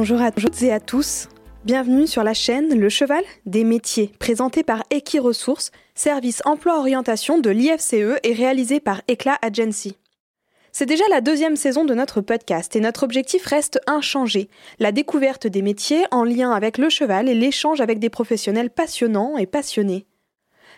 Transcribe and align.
Bonjour 0.00 0.22
à 0.22 0.32
toutes 0.32 0.62
et 0.62 0.72
à 0.72 0.80
tous. 0.80 1.28
Bienvenue 1.66 2.06
sur 2.06 2.24
la 2.24 2.32
chaîne 2.32 2.74
Le 2.74 2.88
Cheval 2.88 3.22
des 3.44 3.64
métiers, 3.64 4.10
présentée 4.18 4.62
par 4.62 4.82
Equiresources, 4.88 5.72
service 5.94 6.40
emploi-orientation 6.46 7.36
de 7.36 7.50
l'IFCE 7.50 8.18
et 8.22 8.32
réalisé 8.32 8.80
par 8.80 9.02
Eclat 9.10 9.36
Agency. 9.42 9.98
C'est 10.72 10.86
déjà 10.86 11.04
la 11.10 11.20
deuxième 11.20 11.54
saison 11.54 11.84
de 11.84 11.92
notre 11.92 12.22
podcast 12.22 12.74
et 12.76 12.80
notre 12.80 13.02
objectif 13.02 13.44
reste 13.44 13.78
inchangé, 13.86 14.48
la 14.78 14.90
découverte 14.90 15.46
des 15.46 15.60
métiers 15.60 16.06
en 16.12 16.24
lien 16.24 16.50
avec 16.50 16.78
le 16.78 16.88
cheval 16.88 17.28
et 17.28 17.34
l'échange 17.34 17.82
avec 17.82 17.98
des 17.98 18.08
professionnels 18.08 18.70
passionnants 18.70 19.36
et 19.36 19.44
passionnés. 19.44 20.06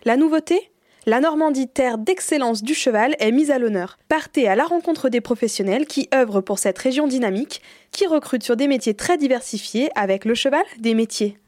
La 0.04 0.16
nouveauté? 0.16 0.71
La 1.04 1.20
Normandie, 1.20 1.68
terre 1.68 1.98
d'excellence 1.98 2.62
du 2.62 2.74
cheval, 2.74 3.16
est 3.18 3.32
mise 3.32 3.50
à 3.50 3.58
l'honneur. 3.58 3.98
Partez 4.08 4.46
à 4.46 4.54
la 4.54 4.64
rencontre 4.64 5.08
des 5.08 5.20
professionnels 5.20 5.86
qui 5.86 6.08
œuvrent 6.14 6.42
pour 6.42 6.58
cette 6.58 6.78
région 6.78 7.08
dynamique, 7.08 7.60
qui 7.90 8.06
recrutent 8.06 8.44
sur 8.44 8.56
des 8.56 8.68
métiers 8.68 8.94
très 8.94 9.18
diversifiés 9.18 9.90
avec 9.94 10.24
le 10.24 10.34
cheval 10.34 10.62
des 10.78 10.94
métiers. 10.94 11.38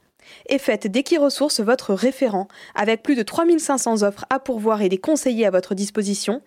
Et 0.49 0.59
faites 0.59 0.87
d'Equiresources 0.87 1.61
votre 1.61 1.95
référent, 1.95 2.49
avec 2.75 3.03
plus 3.03 3.15
de 3.15 3.23
3500 3.23 4.03
offres 4.03 4.25
à 4.31 4.41
pourvoir 4.41 4.83
et 4.83 4.89
des 4.89 4.99
conseillers 4.99 5.47
à 5.47 5.51
votre 5.51 5.75
disposition. 5.75 6.43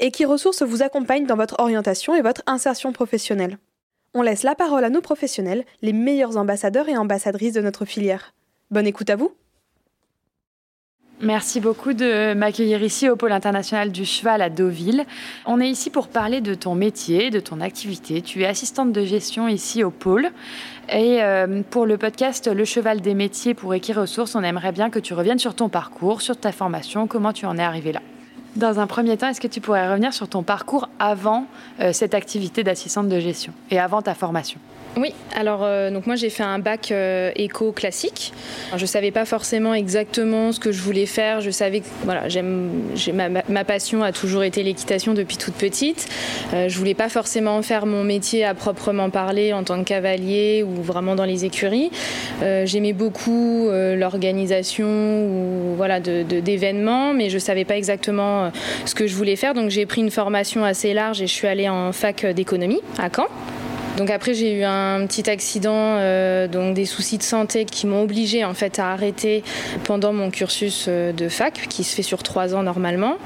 Equiresources 0.00 0.62
vous 0.62 0.82
accompagne 0.82 1.26
dans 1.26 1.36
votre 1.36 1.56
orientation 1.60 2.14
et 2.14 2.22
votre 2.22 2.42
insertion 2.46 2.92
professionnelle. 2.92 3.58
On 4.14 4.22
laisse 4.22 4.42
la 4.42 4.54
parole 4.54 4.84
à 4.84 4.90
nos 4.90 5.02
professionnels, 5.02 5.64
les 5.82 5.92
meilleurs 5.92 6.36
ambassadeurs 6.36 6.88
et 6.88 6.96
ambassadrices 6.96 7.52
de 7.52 7.60
notre 7.60 7.84
filière. 7.84 8.34
Bonne 8.70 8.86
écoute 8.86 9.10
à 9.10 9.16
vous! 9.16 9.32
Merci 11.20 11.58
beaucoup 11.58 11.94
de 11.94 12.32
m'accueillir 12.34 12.80
ici 12.80 13.08
au 13.08 13.16
Pôle 13.16 13.32
international 13.32 13.90
du 13.90 14.04
cheval 14.04 14.40
à 14.40 14.50
Deauville. 14.50 15.04
On 15.46 15.60
est 15.60 15.68
ici 15.68 15.90
pour 15.90 16.06
parler 16.06 16.40
de 16.40 16.54
ton 16.54 16.76
métier, 16.76 17.30
de 17.30 17.40
ton 17.40 17.60
activité. 17.60 18.22
Tu 18.22 18.42
es 18.42 18.46
assistante 18.46 18.92
de 18.92 19.04
gestion 19.04 19.48
ici 19.48 19.82
au 19.82 19.90
Pôle. 19.90 20.30
Et 20.88 21.20
euh, 21.20 21.62
pour 21.68 21.86
le 21.86 21.98
podcast 21.98 22.46
Le 22.46 22.64
cheval 22.64 23.00
des 23.00 23.14
métiers 23.14 23.54
pour 23.54 23.74
Equiresources, 23.74 24.36
on 24.36 24.44
aimerait 24.44 24.70
bien 24.70 24.90
que 24.90 25.00
tu 25.00 25.12
reviennes 25.12 25.40
sur 25.40 25.56
ton 25.56 25.68
parcours, 25.68 26.22
sur 26.22 26.36
ta 26.36 26.52
formation, 26.52 27.08
comment 27.08 27.32
tu 27.32 27.46
en 27.46 27.58
es 27.58 27.62
arrivé 27.62 27.90
là? 27.90 28.00
Dans 28.54 28.78
un 28.78 28.86
premier 28.86 29.16
temps, 29.16 29.28
est-ce 29.28 29.40
que 29.40 29.48
tu 29.48 29.60
pourrais 29.60 29.90
revenir 29.90 30.14
sur 30.14 30.28
ton 30.28 30.44
parcours 30.44 30.88
avant 31.00 31.46
euh, 31.80 31.92
cette 31.92 32.14
activité 32.14 32.62
d'assistante 32.62 33.08
de 33.08 33.18
gestion 33.18 33.52
et 33.72 33.80
avant 33.80 34.02
ta 34.02 34.14
formation? 34.14 34.60
Oui, 34.96 35.14
alors 35.36 35.60
euh, 35.62 35.90
donc 35.90 36.06
moi 36.06 36.16
j'ai 36.16 36.30
fait 36.30 36.42
un 36.42 36.58
bac 36.58 36.90
euh, 36.90 37.30
éco 37.36 37.72
classique. 37.72 38.32
je 38.74 38.80
ne 38.80 38.86
savais 38.86 39.10
pas 39.10 39.24
forcément 39.24 39.74
exactement 39.74 40.50
ce 40.52 40.60
que 40.60 40.72
je 40.72 40.82
voulais 40.82 41.06
faire. 41.06 41.40
Je 41.40 41.50
savais 41.50 41.80
que 41.80 41.86
voilà, 42.04 42.28
j'aime, 42.28 42.82
ma, 43.48 43.64
passion 43.64 44.02
a 44.02 44.12
toujours 44.12 44.42
été 44.42 44.62
l'équitation 44.62 45.14
depuis 45.14 45.36
toute 45.36 45.54
petite. 45.54 46.08
Euh, 46.52 46.68
je 46.68 46.78
voulais 46.78 46.94
pas 46.94 47.08
forcément 47.08 47.60
faire 47.62 47.86
mon 47.86 48.02
métier 48.02 48.44
à 48.44 48.54
proprement 48.54 49.10
parler 49.10 49.52
en 49.52 49.62
tant 49.62 49.78
que 49.78 49.88
cavalier 49.88 50.64
ou 50.64 50.82
vraiment 50.82 51.14
dans 51.14 51.24
les 51.24 51.44
écuries. 51.44 51.90
j'aimais 52.40 52.92
beaucoup 52.92 53.68
l'organisation 53.70 54.86
ou 54.88 55.74
voilà 55.76 56.00
de, 56.00 56.22
d'événements, 56.22 57.12
mais 57.12 57.30
je 57.30 57.38
savais 57.38 57.64
pas 57.64 57.76
exactement 57.76 58.50
ce 58.84 58.94
que 58.94 59.06
je 59.06 59.14
voulais 59.14 59.36
faire. 59.36 59.54
Donc 59.54 59.70
j'ai 59.70 59.86
pris 59.86 60.00
une 60.00 60.10
formation 60.10 60.64
assez 60.64 60.94
large 60.94 61.20
et 61.22 61.26
je 61.26 61.32
suis 61.32 61.46
allée 61.46 61.68
en 61.68 61.92
fac 61.92 62.26
d'économie 62.26 62.80
à 62.98 63.08
Caen. 63.14 63.28
Donc 63.98 64.10
après 64.10 64.32
j'ai 64.32 64.52
eu 64.52 64.62
un 64.62 65.04
petit 65.08 65.28
accident, 65.28 65.72
euh, 65.74 66.46
donc 66.46 66.74
des 66.74 66.84
soucis 66.84 67.18
de 67.18 67.24
santé 67.24 67.64
qui 67.64 67.88
m'ont 67.88 68.02
obligé 68.02 68.44
en 68.44 68.54
fait 68.54 68.78
à 68.78 68.92
arrêter 68.92 69.42
pendant 69.82 70.12
mon 70.12 70.30
cursus 70.30 70.84
euh, 70.86 71.12
de 71.12 71.28
fac 71.28 71.66
qui 71.68 71.82
se 71.82 71.96
fait 71.96 72.04
sur 72.04 72.22
trois 72.22 72.54
ans 72.54 72.62
normalement. 72.62 73.16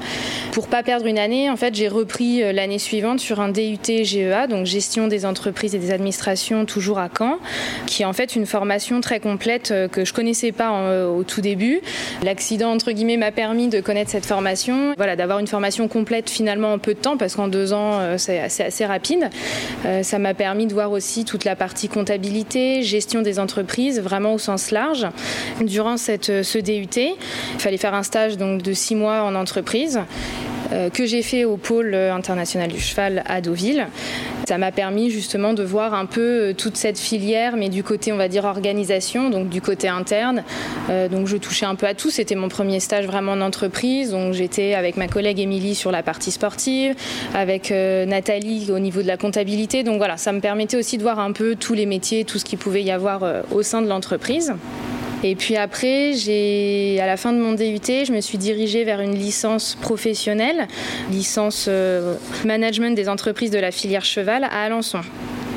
Pour 0.51 0.67
pas 0.67 0.81
perdre 0.81 1.05
une 1.05 1.19
année, 1.19 1.47
en 1.51 1.57
fait 1.57 1.75
j'ai 1.75 1.87
repris 1.87 2.41
euh, 2.41 2.51
l'année 2.53 2.79
suivante 2.79 3.19
sur 3.19 3.39
un 3.39 3.49
DUT 3.49 4.03
GEA, 4.03 4.47
donc 4.47 4.65
gestion 4.65 5.07
des 5.07 5.27
entreprises 5.27 5.75
et 5.75 5.77
des 5.77 5.91
administrations 5.91 6.65
toujours 6.65 6.97
à 6.97 7.07
Caen, 7.15 7.37
qui 7.85 8.01
est 8.01 8.05
en 8.05 8.13
fait 8.13 8.35
une 8.35 8.47
formation 8.47 8.99
très 8.99 9.19
complète 9.19 9.71
que 9.91 10.05
je 10.05 10.11
connaissais 10.11 10.51
pas 10.51 11.07
au 11.07 11.23
tout 11.23 11.41
début. 11.41 11.81
L'accident 12.23 12.71
entre 12.71 12.91
guillemets 12.91 13.17
m'a 13.17 13.31
permis 13.31 13.67
de 13.67 13.79
connaître 13.79 14.09
cette 14.09 14.25
formation, 14.25 14.95
voilà 14.97 15.15
d'avoir 15.15 15.37
une 15.37 15.47
formation 15.47 15.87
complète 15.87 16.31
finalement 16.31 16.73
en 16.73 16.79
peu 16.79 16.95
de 16.95 16.99
temps 16.99 17.17
parce 17.17 17.35
qu'en 17.35 17.47
deux 17.47 17.73
ans 17.73 18.17
c'est 18.17 18.39
assez 18.39 18.85
rapide. 18.85 19.29
ça 20.01 20.17
m'a 20.17 20.33
permis 20.33 20.62
de 20.65 20.73
voir 20.73 20.91
aussi 20.91 21.25
toute 21.25 21.45
la 21.45 21.55
partie 21.55 21.89
comptabilité, 21.89 22.83
gestion 22.83 23.21
des 23.21 23.39
entreprises, 23.39 23.99
vraiment 23.99 24.33
au 24.33 24.37
sens 24.37 24.71
large. 24.71 25.07
Durant 25.61 25.97
cette, 25.97 26.43
ce 26.43 26.57
DUT, 26.57 26.89
il 26.97 27.59
fallait 27.59 27.77
faire 27.77 27.93
un 27.93 28.03
stage 28.03 28.37
donc, 28.37 28.61
de 28.61 28.73
six 28.73 28.95
mois 28.95 29.23
en 29.23 29.35
entreprise 29.35 29.99
euh, 30.71 30.89
que 30.89 31.05
j'ai 31.05 31.21
fait 31.21 31.45
au 31.45 31.57
pôle 31.57 31.93
international 31.93 32.71
du 32.71 32.79
cheval 32.79 33.23
à 33.25 33.41
Deauville. 33.41 33.87
Ça 34.47 34.57
m'a 34.57 34.71
permis 34.71 35.09
justement 35.09 35.53
de 35.53 35.63
voir 35.63 35.93
un 35.93 36.05
peu 36.05 36.21
euh, 36.21 36.53
toute 36.53 36.75
cette 36.75 36.99
filière, 36.99 37.55
mais 37.55 37.69
du 37.69 37.81
côté, 37.81 38.11
on 38.11 38.17
va 38.17 38.27
dire, 38.27 38.43
organisation, 38.43 39.29
donc 39.29 39.47
du 39.47 39.61
côté 39.61 39.87
interne. 39.87 40.43
Euh, 40.89 41.07
donc 41.07 41.27
je 41.27 41.37
touchais 41.37 41.65
un 41.65 41.75
peu 41.75 41.85
à 41.85 41.93
tout. 41.93 42.09
C'était 42.09 42.35
mon 42.35 42.49
premier 42.49 42.79
stage 42.79 43.05
vraiment 43.05 43.33
en 43.33 43.41
entreprise. 43.41 44.11
Donc 44.11 44.33
j'étais 44.33 44.73
avec 44.73 44.97
ma 44.97 45.07
collègue 45.07 45.39
Émilie 45.39 45.75
sur 45.75 45.91
la 45.91 46.03
partie 46.03 46.31
sportive, 46.31 46.95
avec 47.33 47.71
Nathalie 47.71 48.69
au 48.71 48.79
niveau 48.79 49.01
de 49.01 49.07
la 49.07 49.17
comptabilité. 49.17 49.83
Donc 49.83 49.97
voilà, 49.97 50.17
ça 50.17 50.31
me 50.31 50.39
permettait 50.39 50.77
aussi 50.77 50.97
de 50.97 51.03
voir 51.03 51.19
un 51.19 51.31
peu 51.31 51.55
tous 51.55 51.73
les 51.73 51.85
métiers, 51.85 52.25
tout 52.25 52.37
ce 52.37 52.45
qu'il 52.45 52.59
pouvait 52.59 52.83
y 52.83 52.91
avoir 52.91 53.23
au 53.51 53.63
sein 53.63 53.81
de 53.81 53.87
l'entreprise. 53.87 54.53
Et 55.23 55.35
puis 55.35 55.55
après, 55.55 56.11
à 56.99 57.05
la 57.07 57.17
fin 57.17 57.31
de 57.31 57.39
mon 57.39 57.53
DUT, 57.53 58.05
je 58.05 58.11
me 58.11 58.19
suis 58.19 58.37
dirigée 58.37 58.83
vers 58.83 58.99
une 58.99 59.15
licence 59.15 59.75
professionnelle, 59.75 60.67
licence 61.11 61.65
euh, 61.69 62.15
management 62.43 62.93
des 62.93 63.07
entreprises 63.07 63.51
de 63.51 63.59
la 63.59 63.71
filière 63.71 64.03
cheval 64.03 64.43
à 64.43 64.63
Alençon. 64.63 65.01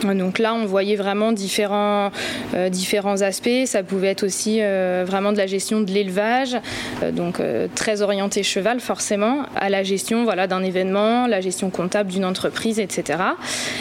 Donc 0.04 0.38
là, 0.38 0.54
on 0.54 0.66
voyait 0.66 0.96
vraiment 0.96 1.32
différents, 1.32 2.10
euh, 2.54 2.68
différents 2.68 3.22
aspects. 3.22 3.64
Ça 3.64 3.82
pouvait 3.82 4.08
être 4.08 4.24
aussi 4.24 4.58
euh, 4.60 5.04
vraiment 5.06 5.32
de 5.32 5.38
la 5.38 5.46
gestion 5.46 5.80
de 5.80 5.90
l'élevage, 5.90 6.56
euh, 7.02 7.10
donc 7.10 7.40
très 7.74 8.02
orienté 8.02 8.42
cheval 8.42 8.80
forcément, 8.80 9.44
à 9.56 9.70
la 9.70 9.82
gestion 9.82 10.24
voilà, 10.24 10.46
d'un 10.46 10.62
événement, 10.62 11.26
la 11.26 11.40
gestion 11.40 11.70
comptable 11.70 12.10
d'une 12.10 12.24
entreprise, 12.24 12.78
etc. 12.78 13.18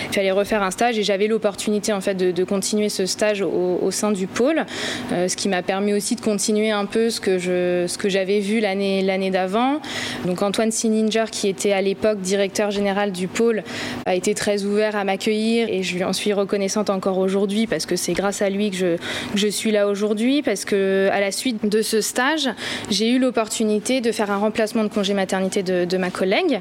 Il 0.10 0.14
fallait 0.14 0.32
refaire 0.32 0.64
un 0.64 0.72
stage 0.72 0.98
et 0.98 1.04
j'avais 1.04 1.28
l'opportunité 1.28 1.94
en 1.94 2.02
fait 2.02 2.16
de, 2.16 2.44
continuer 2.44 2.90
ce 2.90 3.06
stage 3.06 3.42
au, 3.42 3.90
sein 3.92 4.12
du 4.12 4.28
pôle, 4.28 4.66
ce 5.12 5.36
qui 5.36 5.50
m'a 5.50 5.64
permis 5.64 5.94
aussi 5.94 6.16
de 6.16 6.22
continuer 6.22 6.70
un 6.70 6.86
peu 6.86 7.10
ce 7.10 7.20
que, 7.20 7.40
je, 7.40 7.86
ce 7.88 7.98
que 7.98 8.08
j'avais 8.08 8.40
vu 8.40 8.60
l'année, 8.60 9.02
l'année 9.02 9.32
d'avant. 9.32 9.80
Donc 10.26 10.42
Antoine 10.42 10.72
Sininger, 10.72 11.26
qui 11.32 11.48
était 11.48 11.72
à 11.72 11.82
l'époque 11.82 12.22
directeur 12.22 12.72
général 12.72 13.12
du 13.12 13.28
pôle, 13.28 13.64
a 14.06 14.16
été 14.16 14.36
très 14.36 14.64
ouvert 14.64 14.96
à 14.96 15.04
m'accueillir 15.04 15.68
et 15.70 15.84
je 15.84 15.96
lui 15.96 16.05
en 16.06 16.14
suis 16.14 16.34
reconnaissante 16.34 16.90
encore 16.90 17.18
aujourd'hui 17.18 17.68
parce 17.68 17.86
que 17.86 17.96
c'est 17.96 18.14
grâce 18.14 18.42
à 18.42 18.50
lui 18.50 18.72
que 18.72 18.98
je, 19.36 19.48
suis 19.48 19.72
là 19.72 19.88
aujourd'hui, 19.88 20.42
parce 20.42 20.66
que 20.66 21.10
à 21.12 21.20
la 21.20 21.32
suite 21.32 21.70
de 21.70 21.82
ce 21.82 22.02
stage, 22.02 22.50
j'ai 22.90 23.10
eu 23.10 23.20
l'opportunité 23.20 24.02
de 24.02 24.12
faire 24.12 24.32
un 24.32 24.38
remplacement 24.38 24.84
de 24.84 24.90
congé 24.90 25.14
maternité 25.14 25.64
de, 25.64 25.98
ma 25.98 26.10
collègue. 26.10 26.60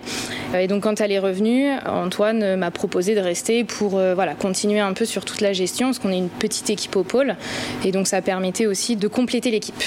Et 0.57 0.69
donc 0.69 0.85
quand 0.85 1.01
elle 1.01 1.13
est 1.13 1.19
revenue, 1.19 1.71
Antoine 1.87 2.57
m'a 2.57 2.71
proposé 2.71 3.15
de 3.15 3.21
rester 3.21 3.65
pour 3.65 3.99
euh, 3.99 4.15
voilà, 4.15 4.35
continuer 4.35 4.81
un 4.81 4.93
peu 4.93 5.05
sur 5.05 5.25
toute 5.25 5.41
la 5.41 5.53
gestion, 5.53 5.89
parce 5.89 5.99
qu'on 5.99 6.13
est 6.13 6.19
une 6.19 6.29
petite 6.29 6.71
équipe 6.71 6.95
au 6.97 7.03
pôle. 7.03 7.37
Et 7.85 7.91
donc 7.91 8.07
ça 8.07 8.23
permettait 8.23 8.67
aussi 8.67 8.97
de 8.97 9.09
compléter 9.09 9.51
l'équipe. 9.51 9.83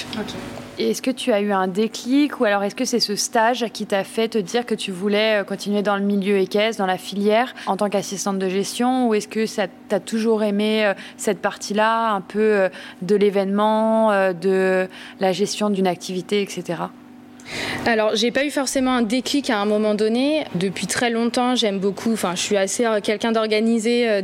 Est-ce 0.79 1.01
que 1.01 1.09
tu 1.09 1.33
as 1.33 1.41
eu 1.41 1.51
un 1.51 1.67
déclic 1.67 2.39
ou 2.39 2.45
alors 2.45 2.61
est-ce 2.61 2.75
que 2.75 2.85
c'est 2.85 2.99
ce 2.99 3.15
stage 3.15 3.65
qui 3.73 3.87
t'a 3.87 4.03
fait 4.03 4.27
te 4.27 4.37
dire 4.37 4.63
que 4.63 4.75
tu 4.75 4.91
voulais 4.91 5.41
euh, 5.41 5.43
continuer 5.43 5.81
dans 5.81 5.97
le 5.97 6.03
milieu 6.03 6.37
équestre, 6.37 6.77
dans 6.77 6.85
la 6.85 6.99
filière, 6.99 7.55
en 7.65 7.77
tant 7.77 7.89
qu'assistante 7.89 8.37
de 8.37 8.47
gestion 8.47 9.07
ou 9.07 9.15
est-ce 9.15 9.27
que 9.27 9.45
tu 9.45 9.95
as 9.95 9.99
toujours 9.99 10.43
aimé 10.43 10.85
euh, 10.85 10.93
cette 11.17 11.39
partie-là, 11.39 12.11
un 12.13 12.21
peu 12.21 12.39
euh, 12.39 12.69
de 13.01 13.15
l'événement, 13.15 14.11
de 14.33 14.87
la 15.19 15.31
gestion 15.31 15.71
d'une 15.71 15.87
activité, 15.87 16.43
etc. 16.43 16.83
Alors, 17.85 18.15
j'ai 18.15 18.31
pas 18.31 18.43
eu 18.43 18.51
forcément 18.51 18.91
un 18.91 19.01
déclic 19.01 19.49
à 19.49 19.59
un 19.59 19.65
moment 19.65 19.95
donné. 19.95 20.43
Depuis 20.55 20.87
très 20.87 21.09
longtemps, 21.09 21.55
j'aime 21.55 21.79
beaucoup. 21.79 22.13
Enfin, 22.13 22.33
je 22.35 22.41
suis 22.41 22.57
assez 22.57 22.85
euh, 22.85 22.99
quelqu'un 23.01 23.31
d'organisé 23.31 24.07
euh, 24.09 24.21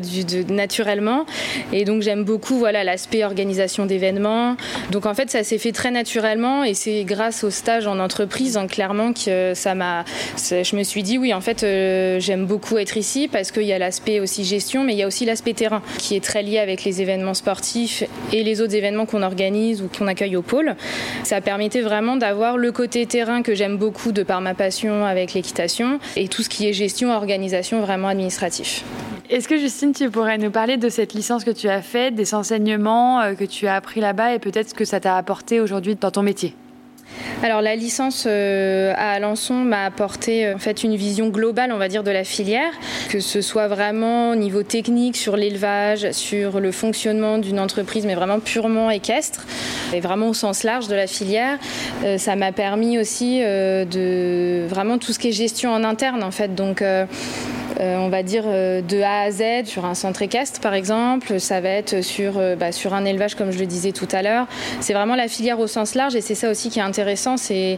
naturellement, 0.50 1.26
et 1.72 1.86
donc 1.86 2.02
j'aime 2.02 2.24
beaucoup 2.24 2.58
voilà 2.58 2.84
l'aspect 2.84 3.24
organisation 3.24 3.86
d'événements. 3.86 4.58
Donc 4.92 5.06
en 5.06 5.14
fait, 5.14 5.30
ça 5.30 5.44
s'est 5.44 5.58
fait 5.58 5.72
très 5.72 5.92
naturellement, 5.92 6.64
et 6.64 6.74
c'est 6.74 7.04
grâce 7.04 7.44
au 7.44 7.50
stage 7.50 7.88
en 7.88 8.00
entreprise, 8.00 8.58
en 8.58 8.68
clairement, 8.68 9.14
que 9.14 9.54
ça 9.54 9.76
m'a. 9.76 10.04
Je 10.38 10.76
me 10.76 10.84
suis 10.84 11.04
dit 11.04 11.18
oui, 11.18 11.34
en 11.34 11.42
fait, 11.42 11.64
euh, 11.64 12.20
j'aime 12.20 12.46
beaucoup 12.46 12.78
être 12.78 12.98
ici 12.98 13.30
parce 13.32 13.52
qu'il 13.52 13.64
y 13.64 13.74
a 13.74 13.80
l'aspect 13.80 14.20
aussi 14.20 14.44
gestion, 14.44 14.84
mais 14.84 14.94
il 14.94 14.98
y 14.98 15.04
a 15.04 15.08
aussi 15.08 15.26
l'aspect 15.26 15.54
terrain 15.54 15.82
qui 15.98 16.16
est 16.16 16.24
très 16.24 16.44
lié 16.44 16.60
avec 16.60 16.84
les 16.84 17.02
événements 17.02 17.34
sportifs 17.34 18.04
et 18.32 18.44
les 18.44 18.62
autres 18.62 18.76
événements 18.76 19.06
qu'on 19.06 19.24
organise 19.24 19.82
ou 19.82 19.88
qu'on 19.88 20.08
accueille 20.08 20.36
au 20.36 20.42
pôle. 20.42 20.76
Ça 21.24 21.40
permettait 21.42 21.82
vraiment 21.82 22.18
d'avoir 22.18 22.58
le 22.58 22.72
côté 22.72 23.06
terrain 23.14 23.44
que 23.44 23.54
j'aime 23.54 23.78
beaucoup 23.78 24.12
de 24.12 24.24
par 24.24 24.42
ma 24.42 24.56
passion 24.56 25.06
avec 25.06 25.36
l'équitation 25.36 26.00
et 26.16 26.28
tout 26.28 26.42
ce 26.42 26.50
qui 26.50 26.68
est 26.68 26.74
gestion, 26.74 27.12
organisation 27.12 27.80
vraiment 27.80 28.08
administratif. 28.08 28.84
Est-ce 29.30 29.48
que 29.48 29.56
Justine, 29.56 29.94
tu 29.94 30.10
pourrais 30.10 30.40
nous 30.40 30.50
parler 30.50 30.78
de 30.78 30.90
cette 30.90 31.14
licence 31.14 31.44
que 31.44 31.52
tu 31.52 31.70
as 31.70 31.84
faite, 31.84 32.16
des 32.16 32.34
enseignements 32.34 33.22
euh, 33.22 33.36
que 33.36 33.44
tu 33.44 33.68
as 33.68 33.76
appris 33.76 34.02
là-bas 34.02 34.34
et 34.34 34.40
peut-être 34.40 34.70
ce 34.70 34.74
que 34.74 34.84
ça 34.84 35.00
t'a 35.00 35.16
apporté 35.16 35.60
aujourd'hui 35.60 35.96
dans 35.96 36.10
ton 36.10 36.24
métier? 36.24 36.56
Alors 37.42 37.62
la 37.62 37.76
licence 37.76 38.26
euh, 38.28 38.94
à 38.96 39.12
Alençon 39.12 39.56
m'a 39.56 39.86
apporté 39.86 40.54
en 40.54 40.60
fait 40.60 40.84
une 40.84 40.96
vision 40.96 41.30
globale, 41.30 41.72
on 41.74 41.78
va 41.78 41.88
dire, 41.88 42.04
de 42.04 42.12
la 42.12 42.24
filière, 42.24 42.72
que 43.10 43.20
ce 43.20 43.42
soit 43.42 43.68
vraiment 43.68 44.32
au 44.32 44.36
niveau 44.36 44.64
technique 44.64 45.18
sur 45.18 45.36
l'élevage, 45.36 46.12
sur 46.12 46.60
le 46.60 46.72
fonctionnement 46.72 47.38
d'une 47.38 47.60
entreprise, 47.60 48.06
mais 48.06 48.16
vraiment 48.16 48.40
purement 48.40 48.90
équestre 48.90 49.46
et 49.94 50.00
vraiment 50.00 50.30
au 50.30 50.34
sens 50.34 50.64
large 50.64 50.88
de 50.88 50.96
la 50.96 51.08
filière. 51.08 51.60
ça 52.18 52.36
m'a 52.36 52.52
permis 52.52 53.00
aussi 53.00 53.40
de 53.40 54.66
vraiment 54.68 54.98
tout 54.98 55.14
ce 55.14 55.20
qui 55.20 55.30
est 55.30 55.32
gestion 55.32 55.72
en 55.72 55.84
interne 55.84 56.24
en 56.24 56.32
fait. 56.32 56.56
Donc 56.56 56.84
euh, 57.80 57.98
on 57.98 58.10
va 58.10 58.24
dire 58.24 58.44
euh, 58.46 58.82
de 58.82 59.02
A 59.02 59.22
à 59.22 59.32
Z 59.32 59.66
sur 59.66 59.86
un 59.86 59.94
centre 59.94 60.22
équestre 60.22 60.60
par 60.60 60.74
exemple. 60.74 61.40
Ça 61.40 61.62
va 61.62 61.70
être 61.70 62.02
sur, 62.02 62.38
euh, 62.38 62.56
bah, 62.56 62.72
sur 62.72 62.94
un 62.94 63.06
élevage 63.06 63.36
comme 63.36 63.52
je 63.52 63.60
le 63.60 63.66
disais 63.66 63.92
tout 63.92 64.08
à 64.12 64.22
l'heure. 64.22 64.48
C'est 64.80 64.94
vraiment 64.94 65.16
la 65.16 65.28
filière 65.28 65.60
au 65.60 65.68
sens 65.68 65.96
large 65.96 66.16
et 66.16 66.22
c'est 66.22 66.36
ça 66.36 66.50
aussi 66.50 66.70
qui 66.70 66.80
est 66.80 66.84
intéressant. 66.84 67.38
C'est 67.38 67.78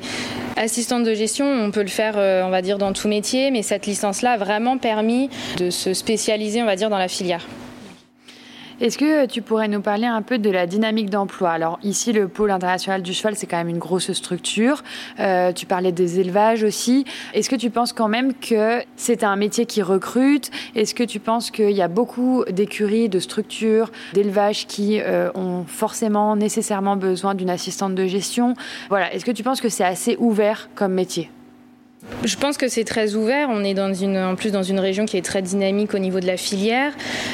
assistante 0.56 1.04
de 1.04 1.14
gestion, 1.14 1.46
on 1.46 1.72
peut 1.72 1.82
le 1.82 1.88
faire 1.88 2.16
on 2.16 2.50
va 2.50 2.62
dire 2.62 2.78
dans 2.78 2.94
tout 2.94 3.08
métier, 3.08 3.52
mais 3.52 3.62
cette 3.62 3.86
licence-là 3.86 4.32
a 4.32 4.38
vraiment 4.38 4.78
permis 4.78 5.30
de 5.58 5.70
se 5.70 5.94
spécialiser 5.94 6.62
on 6.62 6.66
va 6.66 6.76
dire 6.76 6.90
dans 6.90 6.98
la 6.98 7.08
filière. 7.08 7.46
Est-ce 8.82 8.98
que 8.98 9.26
tu 9.26 9.42
pourrais 9.42 9.70
nous 9.70 9.80
parler 9.80 10.06
un 10.06 10.22
peu 10.22 10.38
de 10.38 10.50
la 10.50 10.68
dynamique 10.68 11.10
d'emploi? 11.10 11.52
Alors 11.52 11.80
ici, 11.82 12.12
le 12.12 12.28
pôle 12.28 12.52
international 12.52 13.02
du 13.02 13.14
cheval, 13.14 13.38
c'est 13.38 13.48
quand 13.48 13.56
même 13.56 13.70
une 13.70 13.78
grosse 13.78 14.12
structure. 14.12 14.84
Euh, 15.20 15.54
tu 15.54 15.66
parlais 15.66 15.94
des 15.94 16.20
élevages 16.20 16.62
aussi. 16.64 17.06
Est-ce 17.34 17.50
que 17.50 17.56
tu 17.56 17.70
penses 17.70 17.94
quand 17.94 18.10
même 18.10 18.34
que 18.34 18.82
c'est 18.98 19.24
un 19.24 19.38
métier 19.38 19.66
qui 19.66 19.82
recrute? 19.82 20.52
Est-ce 20.76 20.94
que 20.94 21.06
tu 21.06 21.22
penses 21.22 21.52
qu'il 21.52 21.72
y 21.72 21.82
a 21.82 21.88
beaucoup 21.88 22.44
d'écuries, 22.50 23.08
de 23.08 23.20
structures, 23.20 23.92
d'élevages 24.14 24.68
qui 24.68 25.00
euh, 25.00 25.30
ont 25.36 25.64
forcément, 25.66 26.36
nécessairement 26.36 26.98
besoin 26.98 27.34
d'une 27.34 27.50
assistante 27.50 27.96
de 27.96 28.06
gestion? 28.08 28.56
Voilà. 28.90 29.14
Est-ce 29.14 29.24
que 29.24 29.32
tu 29.32 29.44
penses 29.44 29.62
que 29.62 29.70
c'est 29.70 29.86
assez 29.86 30.18
ouvert 30.20 30.70
comme 30.76 30.92
métier? 30.92 31.30
Je 32.24 32.36
pense 32.38 32.58
que 32.58 32.68
c'est 32.68 32.84
très 32.84 33.16
ouvert. 33.16 33.50
On 33.52 33.64
est 33.64 33.80
en 33.80 34.36
plus 34.36 34.52
dans 34.52 34.64
une 34.64 34.80
région 34.80 35.06
qui 35.06 35.18
est 35.18 35.26
très 35.26 35.42
dynamique 35.42 35.94
au 35.94 36.00
niveau 36.00 36.20
de 36.20 36.28
la 36.28 36.38
filière. 36.38 36.94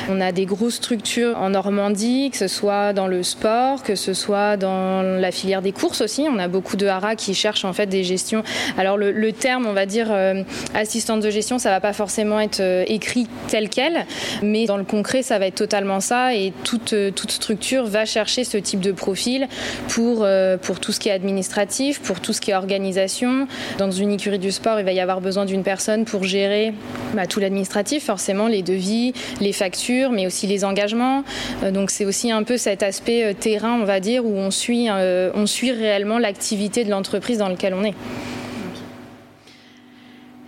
On 0.10 0.20
a 0.20 0.32
des 0.32 0.46
grosses 0.46 0.76
structures 0.76 1.38
en 1.38 1.52
Normandie, 1.52 2.30
que 2.32 2.38
ce 2.38 2.48
soit 2.48 2.94
dans 2.94 3.08
le 3.08 3.24
sport, 3.24 3.84
que 3.84 3.96
ce 3.96 4.14
soit 4.14 4.58
dans 4.58 5.02
la 5.02 5.32
filière 5.32 5.62
des 5.62 5.72
courses 5.72 6.02
aussi. 6.02 6.26
On 6.30 6.40
a 6.40 6.48
beaucoup 6.48 6.76
de 6.76 6.88
haras 6.88 7.16
qui 7.16 7.34
cherchent 7.34 7.66
en 7.66 7.74
fait 7.74 7.88
des 7.88 8.04
gestions. 8.04 8.44
Alors 8.78 8.98
le, 8.98 9.32
terme, 9.32 9.66
on 9.66 9.74
va 9.74 9.86
dire 9.86 10.08
euh, 10.10 10.44
assistante 10.74 11.22
de 11.22 11.30
gestion, 11.30 11.58
ça 11.58 11.70
va 11.70 11.80
pas 11.80 11.94
forcément 11.94 12.40
être 12.40 12.60
euh, 12.60 12.84
écrit 12.88 13.28
tel 13.48 13.70
quel, 13.70 14.06
mais 14.44 14.66
dans 14.66 14.78
le 14.78 14.84
concret, 14.84 15.22
ça 15.22 15.40
va 15.40 15.48
être 15.48 15.56
totalement 15.56 16.00
ça. 16.00 16.36
Et 16.36 16.52
toute, 16.64 16.94
euh, 16.94 17.12
toute 17.12 17.32
structure 17.32 17.86
va 17.86 18.06
chercher 18.06 18.44
ce 18.44 18.58
type 18.58 18.82
de 18.82 18.92
profil 18.92 19.48
pour, 19.88 20.28
pour 20.62 20.80
tout 20.80 20.92
ce 20.92 21.00
qui 21.00 21.10
est 21.10 21.14
administratif, 21.14 22.02
pour 22.02 22.20
tout 22.20 22.34
ce 22.34 22.42
qui 22.42 22.52
est 22.52 22.56
organisation. 22.56 23.48
Dans 23.78 23.92
une 23.92 24.12
écurie 24.12 24.40
du 24.40 24.52
sport, 24.52 24.61
il 24.66 24.86
va 24.86 24.92
y 24.92 25.00
avoir 25.00 25.22
besoin 25.22 25.46
d'une 25.46 25.64
personne 25.64 26.06
pour 26.06 26.24
gérer 26.24 26.74
bah, 27.14 27.26
tout 27.26 27.40
l'administratif, 27.40 28.06
forcément 28.06 28.48
les 28.48 28.62
devis, 28.62 29.14
les 29.40 29.54
factures, 29.54 30.12
mais 30.12 30.28
aussi 30.28 30.48
les 30.48 30.64
engagements. 30.64 31.24
Euh, 31.64 31.72
donc 31.72 31.92
c'est 31.92 32.06
aussi 32.06 32.32
un 32.32 32.44
peu 32.44 32.58
cet 32.58 32.84
aspect 32.84 33.24
euh, 33.24 33.34
terrain, 33.34 33.80
on 33.82 33.86
va 33.86 34.00
dire, 34.00 34.26
où 34.26 34.36
on 34.36 34.52
suit, 34.52 34.88
euh, 34.90 35.32
on 35.34 35.46
suit 35.46 35.72
réellement 35.72 36.20
l'activité 36.20 36.84
de 36.84 36.90
l'entreprise 36.90 37.38
dans 37.40 37.50
laquelle 37.50 37.74
on 37.74 37.84
est. 37.84 37.96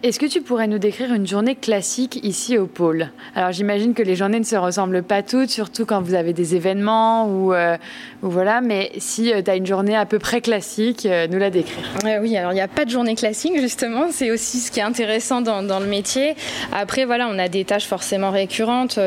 Est-ce 0.04 0.20
que 0.20 0.26
tu 0.26 0.42
pourrais 0.42 0.68
nous 0.68 0.80
décrire 0.80 1.14
une 1.14 1.26
journée 1.26 1.56
classique 1.56 2.20
ici 2.24 2.58
au 2.58 2.66
pôle? 2.66 3.08
Alors 3.36 3.54
j'imagine 3.54 3.94
que 3.94 4.04
les 4.04 4.18
journées 4.18 4.40
ne 4.40 4.44
se 4.44 4.58
ressemblent 4.58 5.02
pas 5.02 5.24
toutes, 5.24 5.50
surtout 5.50 5.86
quand 5.86 6.02
vous 6.02 6.14
avez 6.14 6.34
des 6.34 6.56
événements 6.56 7.26
ou, 7.30 7.54
euh, 7.54 7.78
voilà, 8.22 8.60
mais 8.60 8.92
si 8.98 9.32
euh, 9.32 9.42
tu 9.42 9.50
as 9.50 9.56
une 9.56 9.66
journée 9.66 9.96
à 9.96 10.06
peu 10.06 10.20
près 10.20 10.42
classique, 10.42 11.06
euh, 11.06 11.28
nous 11.32 11.40
la 11.40 11.50
décrire. 11.50 11.86
oui, 12.22 12.36
alors 12.36 12.52
il 12.52 12.56
n'y 12.56 12.60
a 12.60 12.68
pas 12.68 12.84
de 12.84 12.90
journée 12.90 13.16
classique 13.16 13.58
justement, 13.62 14.08
c'est 14.12 14.30
aussi 14.30 14.60
ce 14.60 14.72
qui 14.72 14.82
est 14.82 14.84
intéressant 14.84 15.40
dans, 15.40 15.80
le 15.80 15.86
métier. 15.86 16.36
Après 16.74 17.06
voilà, 17.06 17.30
on 17.32 17.40
a 17.40 17.48
des 17.48 17.64
tâches 17.64 17.88
forcément 17.88 18.30
récurrentes. 18.30 19.00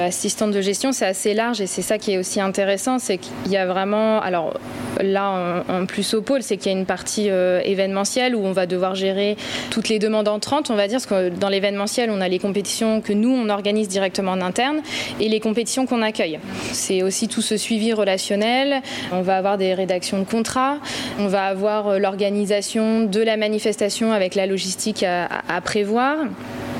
assistante 0.00 0.50
de 0.50 0.60
gestion, 0.60 0.90
c'est 0.90 1.06
assez 1.06 1.32
large 1.32 1.60
et 1.60 1.68
c'est 1.68 1.82
ça 1.82 1.96
qui 1.96 2.14
est 2.14 2.18
aussi 2.18 2.40
intéressant, 2.40 2.98
c'est 2.98 3.18
qu'il 3.18 3.52
y 3.52 3.56
a 3.56 3.66
vraiment, 3.66 4.20
alors 4.20 4.58
là 5.00 5.62
en, 5.68 5.86
plus 5.86 6.12
au 6.14 6.22
pôle, 6.22 6.42
c'est 6.42 6.56
qu'il 6.56 6.72
y 6.72 6.74
a 6.74 6.78
une 6.78 6.86
partie 6.86 7.28
événementielle 7.28 8.34
où 8.34 8.44
on 8.44 8.52
va 8.52 8.66
devoir 8.66 8.96
gérer 8.96 9.36
toutes 9.70 9.88
les 9.88 10.00
demandes 10.00 10.26
en 10.26 10.39
on 10.70 10.74
va 10.74 10.88
dire, 10.88 11.04
que 11.06 11.28
dans 11.28 11.48
l'événementiel, 11.48 12.10
on 12.10 12.20
a 12.20 12.28
les 12.28 12.38
compétitions 12.38 13.00
que 13.00 13.12
nous, 13.12 13.30
on 13.30 13.48
organise 13.48 13.88
directement 13.88 14.32
en 14.32 14.40
interne 14.40 14.80
et 15.20 15.28
les 15.28 15.40
compétitions 15.40 15.86
qu'on 15.86 16.02
accueille. 16.02 16.38
C'est 16.72 17.02
aussi 17.02 17.28
tout 17.28 17.42
ce 17.42 17.56
suivi 17.56 17.92
relationnel. 17.92 18.82
On 19.12 19.22
va 19.22 19.36
avoir 19.36 19.58
des 19.58 19.74
rédactions 19.74 20.18
de 20.18 20.24
contrats, 20.24 20.78
on 21.18 21.28
va 21.28 21.44
avoir 21.46 21.88
euh, 21.88 21.98
l'organisation 21.98 23.04
de 23.04 23.20
la 23.20 23.36
manifestation 23.36 24.12
avec 24.12 24.34
la 24.34 24.46
logistique 24.46 25.02
à 25.04 25.60
prévoir. 25.62 26.16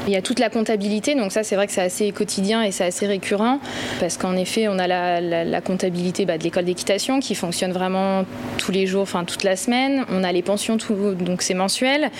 Il 0.07 0.13
y 0.13 0.17
a 0.17 0.23
toute 0.23 0.39
la 0.39 0.49
comptabilité, 0.49 1.15
donc 1.15 1.31
ça 1.31 1.43
c'est 1.43 1.57
vrai 1.57 1.67
que 1.67 1.73
c'est 1.73 1.83
assez 1.83 2.11
quotidien 2.11 2.63
et 2.63 2.73
c'est 2.73 2.85
assez 2.85 3.07
récurrent, 3.07 3.61
parce 4.01 4.17
qu'en 4.17 4.35
effet 4.35 4.67
on 4.67 4.79
a 4.79 4.87
la, 4.87 5.61
comptabilité 5.61 6.25
bah, 6.25 6.39
de 6.39 6.43
l'école 6.43 6.65
d'équitation 6.65 7.21
qui 7.21 7.35
fonctionne 7.35 7.73
vraiment 7.73 8.25
tous 8.57 8.73
les 8.73 8.87
jours, 8.87 9.03
enfin 9.03 9.25
toute 9.25 9.45
la 9.45 9.57
semaine. 9.57 10.05
On 10.11 10.25
a 10.25 10.33
les 10.33 10.43
pensions, 10.43 10.79
donc 11.21 11.43
c'est 11.43 11.55
mensuel, 11.55 12.11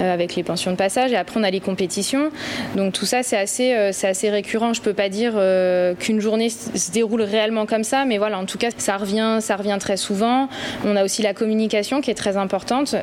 euh, 0.00 0.14
avec 0.14 0.34
les 0.34 0.42
pensions 0.42 0.70
de 0.70 0.76
passage, 0.76 1.12
et 1.12 1.16
après 1.16 1.38
on 1.38 1.42
a 1.42 1.50
les 1.50 1.60
compétitions. 1.60 2.30
Donc 2.74 2.94
tout 2.94 3.04
ça 3.04 3.22
c'est 3.22 3.36
assez, 3.36 3.74
euh, 3.74 3.90
assez 3.90 4.30
récurrent. 4.30 4.72
Je 4.72 4.80
peux 4.80 4.94
pas 4.94 5.10
dire 5.10 5.34
euh, 5.36 5.94
qu'une 5.94 6.20
journée 6.20 6.48
se 6.48 6.90
déroule 6.90 7.22
réellement 7.22 7.66
comme 7.66 7.84
ça, 7.84 8.06
mais 8.06 8.16
voilà, 8.16 8.38
en 8.38 8.46
tout 8.46 8.58
cas 8.58 8.68
ça 8.78 8.96
revient, 8.96 9.38
ça 9.40 9.56
revient 9.56 9.76
très 9.78 9.98
souvent. 9.98 10.48
On 10.86 10.96
a 10.96 11.04
aussi 11.04 11.20
la 11.20 11.34
communication 11.34 12.00
qui 12.00 12.10
est 12.10 12.14
très 12.14 12.38
importante, 12.38 12.94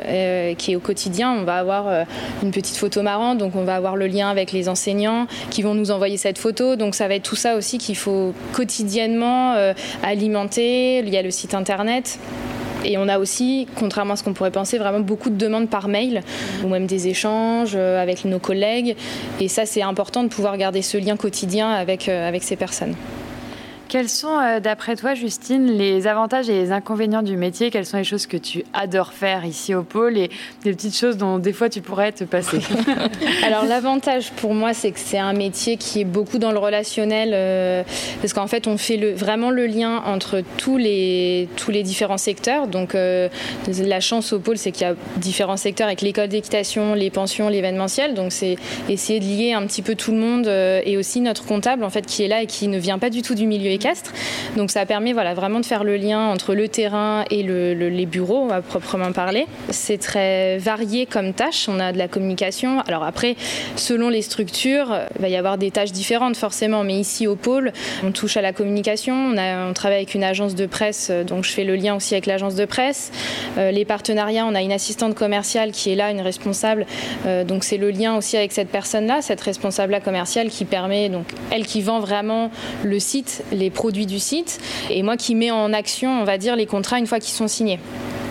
qui 0.58 0.72
est 0.72 0.76
au 0.76 0.80
quotidien. 0.80 1.32
On 1.34 1.44
va 1.44 1.58
avoir 1.58 2.06
une 2.42 2.52
petite 2.52 2.78
photo 2.78 3.04
marrante, 3.04 3.38
donc 3.38 3.56
on 3.56 3.64
va 3.64 3.76
avoir 3.76 3.96
le 3.96 4.08
lien 4.08 4.23
avec 4.30 4.52
les 4.52 4.70
enseignants 4.70 5.28
qui 5.50 5.62
vont 5.62 5.74
nous 5.74 5.92
envoyer 5.92 6.18
cette 6.18 6.38
photo. 6.38 6.76
Donc 6.76 6.96
ça 6.96 7.08
va 7.08 7.16
être 7.16 7.24
tout 7.24 7.36
ça 7.36 7.56
aussi 7.56 7.78
qu'il 7.78 7.96
faut 7.96 8.34
quotidiennement 8.54 9.54
euh, 9.54 9.74
alimenter. 10.04 11.00
Il 11.00 11.10
y 11.10 11.18
a 11.18 11.22
le 11.22 11.32
site 11.32 11.54
internet. 11.54 12.20
Et 12.86 12.98
on 12.98 13.08
a 13.08 13.18
aussi, 13.18 13.68
contrairement 13.76 14.14
à 14.14 14.18
ce 14.18 14.24
qu'on 14.24 14.34
pourrait 14.34 14.52
penser, 14.52 14.78
vraiment 14.78 15.00
beaucoup 15.00 15.30
de 15.30 15.38
demandes 15.38 15.70
par 15.70 15.88
mail 15.88 16.22
ou 16.64 16.68
même 16.68 16.86
des 16.86 17.08
échanges 17.08 17.74
euh, 17.76 18.02
avec 18.02 18.26
nos 18.26 18.40
collègues. 18.40 18.96
Et 19.40 19.48
ça, 19.48 19.66
c'est 19.66 19.82
important 19.82 20.24
de 20.24 20.28
pouvoir 20.28 20.58
garder 20.58 20.82
ce 20.82 20.98
lien 20.98 21.16
quotidien 21.16 21.72
avec, 21.72 22.10
euh, 22.10 22.28
avec 22.28 22.44
ces 22.44 22.56
personnes. 22.56 22.96
Quels 23.94 24.10
sont, 24.10 24.40
euh, 24.40 24.60
d'après 24.60 24.96
toi, 24.96 25.14
Justine, 25.14 25.68
les 25.68 26.08
avantages 26.08 26.50
et 26.50 26.54
les 26.54 26.72
inconvénients 26.72 27.22
du 27.22 27.38
métier? 27.38 27.70
Quelles 27.70 27.86
sont 27.86 27.98
les 27.98 28.04
choses 28.04 28.26
que 28.26 28.38
tu 28.38 28.64
adores 28.74 29.14
faire 29.14 29.46
ici 29.46 29.76
au 29.76 29.84
pôle 29.84 30.18
et 30.18 30.32
des 30.64 30.74
petites 30.74 30.98
choses 30.98 31.16
dont 31.16 31.38
des 31.38 31.54
fois 31.54 31.70
tu 31.70 31.82
pourrais 31.82 32.12
te 32.12 32.24
passer? 32.24 32.58
Alors 33.46 33.66
l'avantage 33.66 34.32
pour 34.32 34.56
moi, 34.56 34.74
c'est 34.74 34.90
que 34.90 35.00
c'est 35.00 35.20
un 35.20 35.34
métier 35.34 35.78
qui 35.78 36.02
est 36.02 36.06
beaucoup 36.06 36.40
dans 36.40 36.52
le 36.52 36.58
relationnel, 36.58 37.34
euh, 37.36 37.84
parce 38.20 38.34
qu'en 38.34 38.48
fait, 38.48 38.66
on 38.66 38.80
fait 38.80 38.98
vraiment 39.14 39.52
le 39.52 39.68
lien 39.68 40.02
entre 40.08 40.42
tous 40.58 40.78
les, 40.78 41.48
tous 41.56 41.70
les 41.70 41.84
différents 41.84 42.18
secteurs. 42.18 42.66
Donc 42.66 42.96
euh, 42.96 43.30
la 43.68 44.00
chance 44.00 44.34
au 44.34 44.40
pôle, 44.40 44.58
c'est 44.58 44.72
qu'il 44.72 44.88
y 44.88 44.90
a 44.90 44.96
différents 45.18 45.56
secteurs 45.56 45.86
avec 45.86 46.02
l'école 46.02 46.30
d'équitation, 46.30 46.96
les 46.96 47.12
pensions, 47.12 47.48
l'événementiel. 47.48 48.16
Donc 48.16 48.32
c'est 48.32 48.56
essayer 48.90 49.20
de 49.20 49.26
lier 49.26 49.54
un 49.54 49.68
petit 49.68 49.84
peu 49.84 49.94
tout 49.94 50.14
le 50.14 50.18
monde 50.18 50.48
et 50.48 50.98
aussi 50.98 51.22
notre 51.22 51.46
comptable, 51.46 51.84
en 51.84 51.92
fait, 51.92 52.08
qui 52.08 52.24
est 52.24 52.28
là 52.28 52.42
et 52.42 52.48
qui 52.48 52.68
ne 52.68 52.80
vient 52.80 52.98
pas 52.98 53.12
du 53.12 53.22
tout 53.22 53.36
du 53.36 53.46
milieu 53.46 53.70
donc 54.56 54.72
ça 54.72 54.86
permet 54.86 55.14
voilà, 55.14 55.34
vraiment 55.34 55.60
de 55.60 55.66
faire 55.66 55.84
le 55.84 55.98
lien 55.98 56.28
entre 56.28 56.54
le 56.54 56.68
terrain 56.68 57.26
et 57.30 57.44
les 57.44 58.06
bureaux, 58.06 58.52
à 58.52 58.62
proprement 58.62 59.12
parler. 59.12 59.48
C'est 59.70 59.98
très 59.98 60.58
varié 60.58 61.06
comme 61.06 61.34
tâche. 61.34 61.68
On 61.70 61.80
a 61.80 61.92
de 61.92 61.98
la 61.98 62.08
communication. 62.08 62.82
Alors 62.88 63.04
après, 63.04 63.36
selon 63.76 64.10
les 64.10 64.22
structures, 64.22 64.96
il 65.16 65.22
va 65.22 65.30
y 65.30 65.36
avoir 65.36 65.58
des 65.58 65.72
tâches 65.72 65.92
différentes 65.92 66.38
forcément. 66.38 66.84
Mais 66.84 66.96
ici 66.96 67.28
au 67.28 67.36
pôle, 67.36 67.74
on 68.04 68.12
touche 68.12 68.38
à 68.38 68.42
la 68.42 68.54
communication. 68.54 69.34
On, 69.36 69.74
travaille 69.74 69.98
avec 69.98 70.14
une 70.14 70.24
agence 70.24 70.56
de 70.56 70.66
presse, 70.66 71.10
donc 71.10 71.44
je 71.44 71.52
fais 71.52 71.64
le 71.64 71.76
lien 71.76 71.96
aussi 71.96 72.14
avec 72.14 72.26
l'agence 72.26 72.56
de 72.56 72.66
presse. 72.66 73.12
Euh, 73.58 73.72
les 73.72 73.86
partenariats, 73.86 74.46
on 74.46 74.56
a 74.56 74.62
une 74.62 74.72
assistante 74.72 75.16
commerciale 75.16 75.72
qui 75.72 75.92
est 75.92 75.96
là, 75.96 76.12
une 76.12 76.22
responsable. 76.22 76.86
Euh, 77.26 77.44
donc 77.44 77.64
c'est 77.64 77.78
le 77.78 77.90
lien 77.90 78.16
aussi 78.16 78.38
avec 78.38 78.52
cette 78.52 78.70
personne-là, 78.70 79.22
cette 79.22 79.42
responsable-là 79.42 80.00
commerciale 80.00 80.50
qui 80.50 80.66
permet, 80.66 81.10
donc 81.10 81.26
elle 81.52 81.66
qui 81.66 81.82
vend 81.82 82.00
vraiment 82.00 82.52
le 82.84 83.00
site, 83.00 83.44
les 83.52 83.70
produits 83.74 84.06
du 84.06 84.20
site 84.20 84.60
et 84.90 85.04
moi 85.04 85.18
qui 85.18 85.36
mets 85.36 85.52
en 85.52 85.74
action, 85.74 86.22
on 86.22 86.24
va 86.24 86.38
dire, 86.38 86.56
les 86.56 86.66
contrats 86.66 87.00
une 87.00 87.08
fois 87.08 87.20
qu'ils 87.20 87.34
sont 87.34 87.48
signés. 87.48 87.80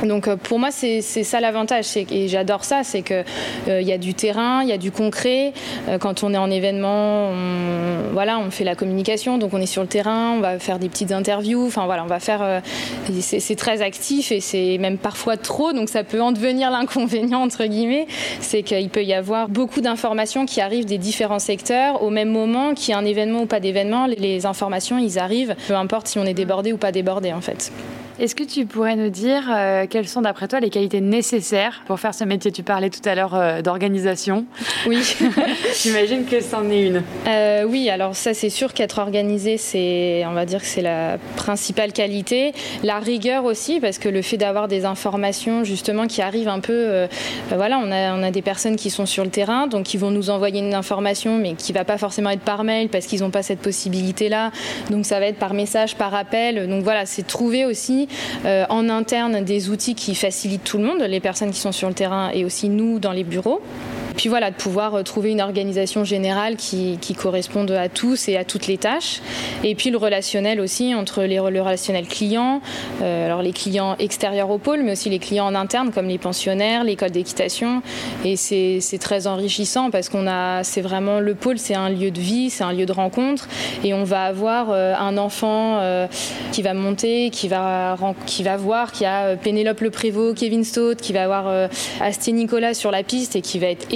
Donc 0.07 0.29
euh, 0.29 0.37
pour 0.37 0.59
moi, 0.59 0.71
c'est 0.71 1.01
ça 1.01 1.41
l'avantage, 1.41 1.87
et 1.97 2.29
j'adore 2.29 2.65
ça, 2.65 2.83
c'est 2.85 3.03
qu'il 3.03 3.25
euh, 3.69 3.83
y 3.83 3.93
a 3.93 3.99
du 3.99 4.15
terrain, 4.15 4.63
il 4.63 4.69
y 4.69 4.73
a 4.73 4.79
du 4.79 4.91
concret. 4.91 5.53
Euh, 5.89 5.99
quand 5.99 6.23
on 6.23 6.35
est 6.35 6.39
en 6.39 6.51
événement, 6.51 7.29
on, 7.31 8.13
voilà, 8.13 8.39
on 8.39 8.51
fait 8.51 8.65
la 8.65 8.75
communication, 8.75 9.39
donc 9.39 9.55
on 9.55 9.61
est 9.61 9.67
sur 9.67 9.83
le 9.83 9.89
terrain, 9.89 10.35
on 10.37 10.41
va 10.41 10.59
faire 10.59 10.79
des 10.79 10.89
petites 10.89 11.13
interviews, 11.13 11.67
enfin 11.67 11.87
voilà, 11.87 12.05
on 12.05 12.09
va 12.09 12.21
faire. 12.21 12.63
c'est 13.21 13.57
très 13.57 13.83
actif 13.83 14.33
et 14.33 14.41
c'est 14.41 14.79
même 14.79 14.99
parfois 14.99 15.37
trop, 15.37 15.73
donc 15.73 15.89
ça 15.89 16.05
peut 16.05 16.21
en 16.21 16.33
devenir 16.33 16.71
l'inconvénient 16.71 17.43
entre 17.43 17.65
guillemets, 17.65 18.07
c'est 18.41 18.63
qu'il 18.63 18.89
peut 18.91 19.05
y 19.05 19.15
avoir 19.15 19.49
beaucoup 19.49 19.81
d'informations 19.81 20.47
qui 20.47 20.61
arrivent 20.61 20.87
des 20.87 20.99
différents 20.99 21.39
secteurs 21.39 22.03
au 22.03 22.11
même 22.11 22.31
moment, 22.31 22.75
qu'il 22.75 22.91
y 22.91 22.93
ait 22.93 23.01
un 23.01 23.05
événement 23.05 23.43
ou 23.43 23.47
pas 23.47 23.61
d'événement, 23.61 24.07
les 24.07 24.47
informations, 24.47 24.99
ils 24.99 25.19
arrivent, 25.19 25.55
peu 25.69 25.75
importe 25.75 26.09
si 26.09 26.19
on 26.19 26.25
est 26.25 26.35
débordé 26.35 26.73
ou 26.73 26.77
pas 26.77 26.93
débordé 26.93 27.33
en 27.33 27.41
fait. 27.41 27.73
Est-ce 28.19 28.35
que 28.35 28.45
tu 28.45 28.67
pourrais 28.67 28.95
nous 28.95 29.09
dire 29.09 29.45
euh, 29.51 29.87
quelles 29.89 30.07
sont 30.07 30.21
d'après 30.21 30.47
toi 30.47 30.61
les 30.61 30.69
qualités 30.69 31.01
nécessaires 31.01 31.83
pour 31.87 31.99
faire 31.99 32.15
ce 32.15 32.25
métier? 32.25 32.53
Tu 32.53 32.63
parlais 32.63 32.91
tout 32.91 33.01
à 33.09 33.15
l'heure 33.15 33.35
euh, 33.35 33.63
d'organisation. 33.63 34.45
Oui. 34.87 35.17
J'imagine 35.83 36.27
que 36.27 36.41
c'en 36.41 36.69
est 36.69 36.89
une. 36.89 37.03
Euh, 37.27 37.65
oui, 37.67 37.89
alors 37.89 38.15
ça 38.15 38.35
c'est 38.35 38.51
sûr 38.51 38.75
qu'être 38.75 38.99
organisé, 38.99 39.57
c'est, 39.57 40.25
on 40.27 40.35
va 40.35 40.45
dire 40.45 40.61
que 40.61 40.67
c'est 40.67 40.83
la 40.83 41.17
principale 41.37 41.93
qualité. 41.93 42.53
La 42.83 42.99
rigueur 42.99 43.47
aussi, 43.47 43.81
parce 43.81 43.99
que 43.99 44.11
le 44.11 44.21
fait 44.21 44.37
d'avoir 44.37 44.69
des 44.69 44.85
informations 44.85 45.65
justement 45.65 46.07
qui 46.07 46.21
arrivent 46.21 46.49
un 46.49 46.61
peu, 46.61 47.07
ben 47.51 47.57
voilà, 47.57 47.79
on 47.79 47.91
a, 47.91 48.15
on 48.15 48.23
a 48.23 48.31
des 48.31 48.43
personnes 48.43 48.77
qui 48.77 48.91
sont 48.91 49.07
sur 49.07 49.25
le 49.25 49.31
terrain, 49.31 49.67
donc 49.69 49.85
qui 49.85 49.97
vont 49.97 50.11
nous 50.11 50.29
envoyer 50.29 50.61
une 50.61 50.75
information, 50.75 51.39
mais 51.39 51.55
qui 51.55 51.73
va 51.73 51.85
pas 51.85 51.97
forcément 51.97 52.31
être 52.31 52.41
par 52.41 52.63
mail 52.63 52.91
parce 52.91 53.07
qu'ils 53.07 53.21
n'ont 53.21 53.31
pas 53.31 53.43
cette 53.43 53.61
possibilité-là. 53.61 54.51
Donc 54.91 55.07
ça 55.07 55.19
va 55.19 55.27
être 55.27 55.39
par 55.39 55.55
message, 55.55 55.97
par 55.97 56.15
appel. 56.15 56.69
Donc 56.69 56.85
voilà, 56.85 57.07
c'est 57.07 57.27
trouver 57.27 57.65
aussi 57.65 58.02
euh, 58.45 58.65
en 58.69 58.89
interne 58.89 59.45
des 59.45 59.71
outils 59.71 59.95
qui 59.95 60.15
facilitent 60.15 60.65
tout 60.65 60.79
le 60.79 60.85
monde, 60.85 61.03
les 61.03 61.21
personnes 61.21 61.51
qui 61.51 61.61
sont 61.61 61.73
sur 61.73 61.89
le 61.89 61.95
terrain 61.95 62.31
et 62.33 62.45
aussi 62.45 62.69
nous 62.69 62.99
dans 62.99 63.13
les 63.13 63.25
bureaux. 63.25 63.61
Puis 64.17 64.29
voilà, 64.29 64.51
de 64.51 64.57
pouvoir 64.57 64.95
euh, 64.95 65.03
trouver 65.03 65.31
une 65.31 65.41
organisation 65.41 66.05
générale 66.05 66.57
qui, 66.57 66.99
corresponde 67.17 67.71
à 67.71 67.89
tous 67.89 68.29
et 68.29 68.37
à 68.37 68.45
toutes 68.45 68.67
les 68.67 68.79
tâches. 68.79 69.21
Et 69.63 69.75
puis 69.75 69.91
le 69.91 69.99
relationnel 69.99 70.61
aussi, 70.61 70.95
entre 70.95 71.23
le 71.25 71.41
relationnel 71.41 72.07
client, 72.07 72.61
euh, 73.03 73.27
alors 73.27 73.43
les 73.43 73.53
clients 73.53 73.97
extérieurs 73.99 74.51
au 74.51 74.59
pôle, 74.59 74.83
mais 74.83 74.93
aussi 74.93 75.11
les 75.11 75.19
clients 75.19 75.47
en 75.47 75.55
interne, 75.55 75.93
comme 75.93 76.09
les 76.09 76.19
pensionnaires, 76.19 76.85
l'école 76.85 77.11
d'équitation. 77.11 77.83
Et 78.25 78.37
c'est 78.37 78.99
très 78.99 79.27
enrichissant 79.27 79.91
parce 79.91 80.09
qu'on 80.09 80.27
a, 80.27 80.65
c'est 80.65 80.81
vraiment 80.81 81.21
le 81.21 81.35
pôle, 81.35 81.59
c'est 81.59 81.75
un 81.75 81.91
lieu 81.91 82.11
de 82.11 82.21
vie, 82.21 82.51
c'est 82.51 82.65
un 82.65 82.73
lieu 82.73 82.87
de 82.87 82.93
rencontre. 82.93 83.49
Et 83.85 83.93
on 83.95 84.05
va 84.05 84.25
avoir 84.25 84.71
euh, 84.71 84.95
un 84.95 85.19
enfant 85.19 85.53
qui 86.51 86.63
va 86.63 86.75
monter, 86.75 87.31
qui 87.31 87.49
va, 87.49 87.97
qui 88.27 88.43
va 88.43 88.57
voir 88.57 88.93
qu'il 88.93 89.05
y 89.05 89.07
a 89.07 89.37
Pénélope 89.37 89.81
Le 89.81 89.91
Prévost, 89.91 90.37
Kevin 90.37 90.65
Stott, 90.65 90.97
qui 90.97 91.13
va 91.13 91.25
avoir 91.25 91.69
Astier 92.01 92.33
Nicolas 92.33 92.75
sur 92.75 92.91
la 92.91 93.03
piste 93.03 93.37
et 93.37 93.41
qui 93.41 93.59
va 93.59 93.67
être 93.67 93.87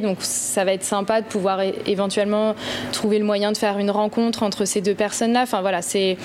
Donc 0.00 0.18
ça 0.20 0.64
va 0.64 0.72
être 0.72 0.84
sympa 0.84 1.20
de 1.20 1.26
pouvoir 1.26 1.60
éventuellement 1.86 2.54
trouver 2.92 3.18
le 3.18 3.24
moyen 3.24 3.52
de 3.52 3.56
faire 3.56 3.78
une 3.78 3.90
rencontre 3.90 4.42
entre 4.42 4.64
ces 4.64 4.80
deux 4.80 4.94
personnes-là. 4.94 5.42
Enfin 5.42 5.60
voilà, 5.60 5.82
c'est 5.82 6.16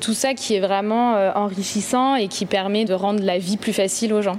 tout 0.00 0.14
ça 0.14 0.34
qui 0.34 0.54
est 0.54 0.60
vraiment 0.60 1.14
euh, 1.14 1.32
enrichissant 1.34 2.14
et 2.14 2.28
qui 2.28 2.46
permet 2.46 2.84
de 2.84 2.94
rendre 2.94 3.22
la 3.22 3.38
vie 3.38 3.56
plus 3.56 3.72
facile 3.72 4.12
aux 4.12 4.22
gens. 4.22 4.38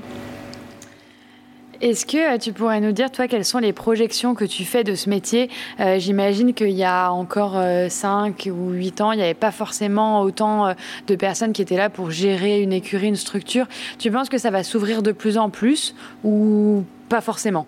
Est-ce 1.81 2.05
que 2.05 2.35
euh, 2.35 2.37
tu 2.37 2.53
pourrais 2.53 2.79
nous 2.79 2.93
dire, 2.93 3.11
toi, 3.11 3.27
quelles 3.27 3.45
sont 3.45 3.59
les 3.59 3.73
projections 3.73 4.33
que 4.33 4.45
tu 4.45 4.63
fais 4.63 4.83
de 4.83 4.95
ce 4.95 5.09
métier? 5.09 5.49
Euh, 5.79 5.99
J'imagine 5.99 6.53
qu'il 6.53 6.71
y 6.71 6.85
a 6.85 7.11
encore 7.11 7.61
5 7.89 8.49
ou 8.51 8.71
8 8.71 9.01
ans, 9.01 9.11
il 9.11 9.17
n'y 9.17 9.23
avait 9.23 9.33
pas 9.33 9.51
forcément 9.51 10.21
autant 10.21 10.73
de 11.07 11.15
personnes 11.15 11.53
qui 11.53 11.61
étaient 11.61 11.77
là 11.77 11.89
pour 11.89 12.11
gérer 12.11 12.61
une 12.61 12.73
écurie, 12.73 13.07
une 13.07 13.15
structure. 13.15 13.67
Tu 13.99 14.09
penses 14.09 14.29
que 14.29 14.37
ça 14.37 14.51
va 14.51 14.63
s'ouvrir 14.63 15.03
de 15.03 15.11
plus 15.11 15.37
en 15.37 15.49
plus 15.49 15.95
ou 16.23 16.83
pas 17.09 17.21
forcément? 17.21 17.67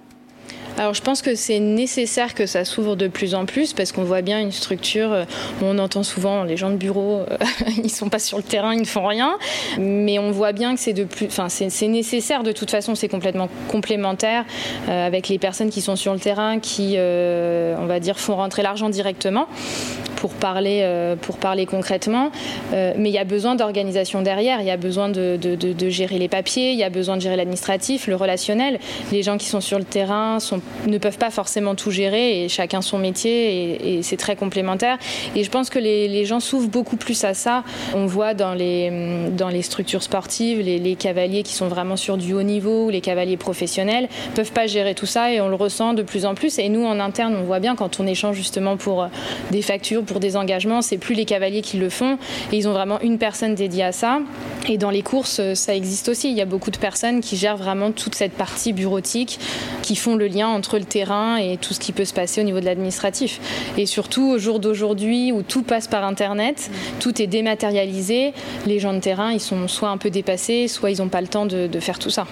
Alors 0.77 0.93
je 0.93 1.01
pense 1.01 1.21
que 1.21 1.33
c'est 1.33 1.59
nécessaire 1.59 2.35
que 2.35 2.45
ça 2.45 2.63
s'ouvre 2.63 2.95
de 2.95 3.07
plus 3.07 3.33
en 3.33 3.45
plus 3.45 3.73
parce 3.73 3.91
qu'on 3.91 4.03
voit 4.03 4.21
bien 4.21 4.39
une 4.39 4.51
structure, 4.51 5.11
euh, 5.11 5.25
on 5.61 5.79
entend 5.79 6.03
souvent 6.03 6.43
les 6.43 6.55
gens 6.55 6.69
de 6.69 6.75
bureau, 6.75 7.21
euh, 7.21 7.37
ils 7.83 7.89
sont 7.89 8.09
pas 8.09 8.19
sur 8.19 8.37
le 8.37 8.43
terrain, 8.43 8.73
ils 8.73 8.81
ne 8.81 8.85
font 8.85 9.05
rien, 9.07 9.37
mais 9.79 10.19
on 10.19 10.31
voit 10.31 10.51
bien 10.51 10.75
que 10.75 10.79
c'est 10.79 10.93
de 10.93 11.03
plus, 11.03 11.25
enfin 11.25 11.47
nécessaire. 11.87 12.43
De 12.43 12.51
toute 12.51 12.69
façon, 12.69 12.95
c'est 12.95 13.07
complètement 13.07 13.49
complémentaire 13.69 14.45
euh, 14.87 15.07
avec 15.07 15.29
les 15.29 15.39
personnes 15.39 15.69
qui 15.69 15.81
sont 15.81 15.95
sur 15.95 16.13
le 16.13 16.19
terrain 16.19 16.59
qui, 16.59 16.97
on 16.97 17.85
va 17.85 17.99
dire, 17.99 18.19
font 18.19 18.35
rentrer 18.35 18.61
l'argent 18.61 18.89
directement 18.89 19.47
pour 20.17 20.33
parler, 20.33 20.79
euh, 20.81 21.15
pour 21.15 21.37
parler 21.37 21.65
concrètement. 21.65 22.31
Euh, 22.73 22.93
mais 22.97 23.09
il 23.09 23.13
y 23.13 23.19
a 23.19 23.23
besoin 23.23 23.55
d'organisation 23.55 24.21
derrière, 24.21 24.59
il 24.59 24.67
y 24.67 24.71
a 24.71 24.77
besoin 24.77 25.07
de, 25.07 25.37
gérer 25.89 26.17
les 26.17 26.27
papiers, 26.27 26.71
il 26.71 26.77
y 26.77 26.83
a 26.83 26.89
besoin 26.89 27.15
de 27.15 27.21
gérer 27.21 27.37
l'administratif, 27.37 28.07
le 28.07 28.15
relationnel. 28.15 28.79
Les 29.11 29.23
gens 29.23 29.37
qui 29.37 29.45
sont 29.45 29.61
sur 29.61 29.77
le 29.77 29.85
terrain 29.85 30.39
ne 30.87 30.97
peuvent 30.97 31.17
pas 31.17 31.29
forcément 31.29 31.75
tout 31.75 31.91
gérer 31.91 32.43
et 32.43 32.49
chacun 32.49 32.81
son 32.81 32.97
métier 32.97 33.97
et, 33.97 34.03
c'est 34.03 34.17
très 34.17 34.35
complémentaire. 34.35 34.97
Et 35.35 35.43
je 35.43 35.49
pense 35.49 35.69
que 35.69 35.79
les, 35.79 36.25
gens 36.25 36.39
s'ouvrent 36.39 36.67
beaucoup 36.67 36.97
plus 36.97 37.23
à 37.23 37.33
ça. 37.33 37.63
On 37.93 38.05
voit 38.05 38.33
dans 38.33 38.53
les, 38.53 39.61
structures 39.61 40.03
sportives, 40.03 40.59
les, 40.59 40.95
cavaliers 40.95 41.43
qui 41.43 41.53
sont 41.53 41.67
vraiment 41.67 41.95
sur 41.95 42.17
du 42.17 42.33
haut 42.33 42.41
niveau 42.41 42.89
les 42.89 43.01
cavaliers 43.01 43.37
professionnels 43.37 44.09
peuvent 44.33 44.51
pas 44.51 44.65
gérer 44.65 44.95
tout 44.95 45.05
ça 45.05 45.31
et 45.31 45.39
on 45.41 45.49
le 45.49 45.55
ressent 45.55 45.93
de 45.93 46.01
plus 46.01 46.25
en 46.25 46.33
plus. 46.33 46.57
Et 46.57 46.69
nous, 46.69 46.85
en 46.85 46.99
interne, 46.99 47.35
on 47.35 47.43
voit 47.43 47.59
bien 47.59 47.75
quand 47.75 47.99
on 47.99 48.07
échange 48.07 48.35
justement 48.35 48.77
pour 48.77 49.07
des 49.51 49.61
factures, 49.61 50.03
pour 50.07 50.19
des 50.19 50.35
engagements, 50.35 50.81
c'est 50.81 50.97
plus 50.97 51.13
les 51.13 51.25
cavaliers 51.25 51.61
qui 51.61 51.77
le 51.77 51.89
font. 51.89 52.17
Et 52.51 52.57
ils 52.57 52.67
ont 52.67 52.73
vraiment 52.73 52.99
une 53.01 53.19
personne 53.19 53.53
dédiée 53.53 53.83
à 53.83 53.91
ça. 53.91 54.19
Et 54.67 54.77
dans 54.77 54.89
les 54.89 55.03
courses, 55.03 55.53
ça 55.53 55.75
existe 55.75 56.09
aussi. 56.09 56.31
Il 56.31 56.37
y 56.37 56.41
a 56.41 56.45
beaucoup 56.45 56.71
de 56.71 56.77
personnes 56.77 57.21
qui 57.21 57.37
gèrent 57.37 57.57
vraiment 57.57 57.91
toute 57.91 58.15
cette 58.15 58.33
partie 58.33 58.73
bureautique, 58.73 59.39
qui 59.83 59.95
font 59.95 60.15
le 60.15 60.27
lien 60.27 60.47
entre 60.47 60.79
le 60.79 60.85
terrain 60.85 61.37
et 61.37 61.57
tout 61.57 61.73
ce 61.73 61.79
qui 61.79 61.91
peut 61.91 62.05
se 62.05 62.13
passer 62.13 62.41
au 62.41 62.43
niveau 62.43 62.59
de 62.59 62.65
l'administratif. 62.65 63.39
Et 63.77 63.85
surtout, 63.85 64.31
au 64.31 64.37
jour 64.39 64.59
d'aujourd'hui, 64.59 65.31
où 65.31 65.43
tout 65.43 65.63
passe 65.63 65.87
par 65.87 66.03
Internet, 66.03 66.71
tout 66.99 67.21
est 67.21 67.27
dématérialisé, 67.27 68.33
les 68.65 68.79
gens 68.79 68.93
de 68.93 68.99
terrain, 68.99 69.31
ils 69.31 69.39
sont 69.39 69.67
soit 69.67 69.89
un 69.89 69.97
peu 69.97 70.09
dépassés, 70.09 70.67
soit 70.67 70.89
ils 70.89 70.97
n'ont 70.99 71.09
pas 71.09 71.21
le 71.21 71.27
temps 71.27 71.45
de 71.45 71.79
faire 71.79 71.99
tout 71.99 72.09
ça. 72.09 72.25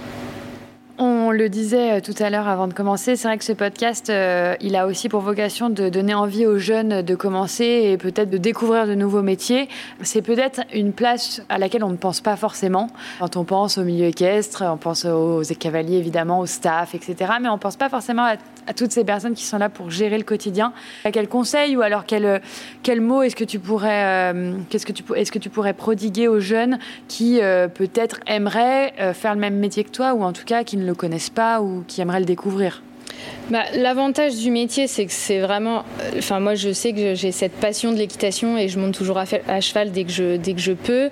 Le 1.32 1.50
disait 1.50 1.94
euh, 1.94 2.00
tout 2.01 2.15
à 2.20 2.29
l'heure 2.29 2.48
avant 2.48 2.67
de 2.67 2.74
commencer, 2.74 3.15
c'est 3.15 3.27
vrai 3.27 3.38
que 3.38 3.44
ce 3.44 3.53
podcast, 3.53 4.10
euh, 4.10 4.55
il 4.60 4.75
a 4.75 4.86
aussi 4.86 5.10
pour 5.10 5.22
vocation 5.22 5.70
de 5.70 5.89
donner 5.89 6.13
envie 6.13 6.46
aux 6.46 6.58
jeunes 6.58 7.01
de 7.01 7.15
commencer 7.15 7.63
et 7.65 7.98
peut-être 7.98 8.29
de 8.29 8.38
découvrir 8.38 8.86
de 8.86 8.96
nouveaux 8.96 9.22
métiers. 9.22 9.70
C'est 10.01 10.22
peut-être 10.22 10.62
une 10.74 10.94
place 10.94 11.41
à 11.50 11.58
laquelle 11.58 11.84
on 11.84 11.89
ne 11.89 11.96
pense 11.96 12.22
pas 12.22 12.36
forcément. 12.36 12.89
Quand 13.20 13.38
on 13.38 13.44
pense 13.44 13.77
au 13.77 13.84
milieu 13.84 14.08
équestre, 14.08 14.63
on 14.65 14.77
pense 14.77 15.05
aux 15.05 15.41
cavaliers 15.58 15.98
évidemment, 15.98 16.39
au 16.39 16.46
staff, 16.46 16.96
etc. 16.96 17.34
Mais 17.41 17.50
on 17.50 17.53
ne 17.53 17.60
pense 17.60 17.77
pas 17.77 17.89
forcément 17.89 18.24
à, 18.24 18.74
toutes 18.74 18.91
ces 18.91 19.03
personnes 19.03 19.36
qui 19.36 19.46
sont 19.46 19.58
là 19.58 19.70
pour 19.70 19.91
gérer 19.91 20.17
le 20.17 20.24
quotidien. 20.24 20.74
Quel 21.13 21.27
conseil 21.29 21.77
ou 21.77 21.82
alors 21.82 22.05
quel, 22.05 22.41
quel 22.84 23.00
mot 23.00 23.22
est-ce 23.22 23.36
que 23.36 23.44
tu 23.44 23.60
pourrais, 23.60 24.34
euh, 24.34 24.58
qu'est-ce 24.70 24.86
que 24.86 25.13
est-ce 25.15 25.32
que 25.32 25.39
tu 25.39 25.50
pourrais 25.50 25.74
prodiguer 25.74 26.27
aux 26.27 26.39
jeunes 26.39 26.79
qui 27.08 27.39
peut-être 27.75 28.20
aimeraient 28.27 29.13
faire 29.13 29.34
le 29.34 29.39
même 29.39 29.58
métier 29.58 29.84
que 29.84 29.91
toi 29.91 30.13
ou 30.13 30.24
en 30.24 30.34
tout 30.34 30.46
cas 30.46 30.63
qui 30.63 30.77
ne 30.77 30.86
le 30.86 30.96
connaissent 30.96 31.15
pas 31.34 31.62
ou 31.62 31.84
qui 31.88 32.02
aimeraient 32.02 32.20
le 32.20 32.26
découvrir 32.26 32.82
bah, 33.50 33.64
L'avantage 33.75 34.36
du 34.38 34.52
métier, 34.52 34.88
c'est 34.88 35.06
que 35.06 35.12
c'est 35.12 35.40
vraiment. 35.40 35.84
Euh, 36.02 36.18
enfin, 36.18 36.40
moi, 36.40 36.56
je 36.56 36.72
sais 36.72 36.94
que 36.94 37.16
j'ai 37.16 37.32
cette 37.32 37.54
passion 37.54 37.92
de 37.92 37.98
l'équitation 37.98 38.58
et 38.58 38.68
je 38.68 38.80
monte 38.80 38.94
toujours 38.94 39.18
à, 39.18 39.62
cheval 39.62 39.92
dès 39.92 40.04
que 40.04 40.12
je, 40.12 40.38
dès 40.38 40.54
que 40.54 40.62
je 40.62 40.74
peux. 40.74 41.10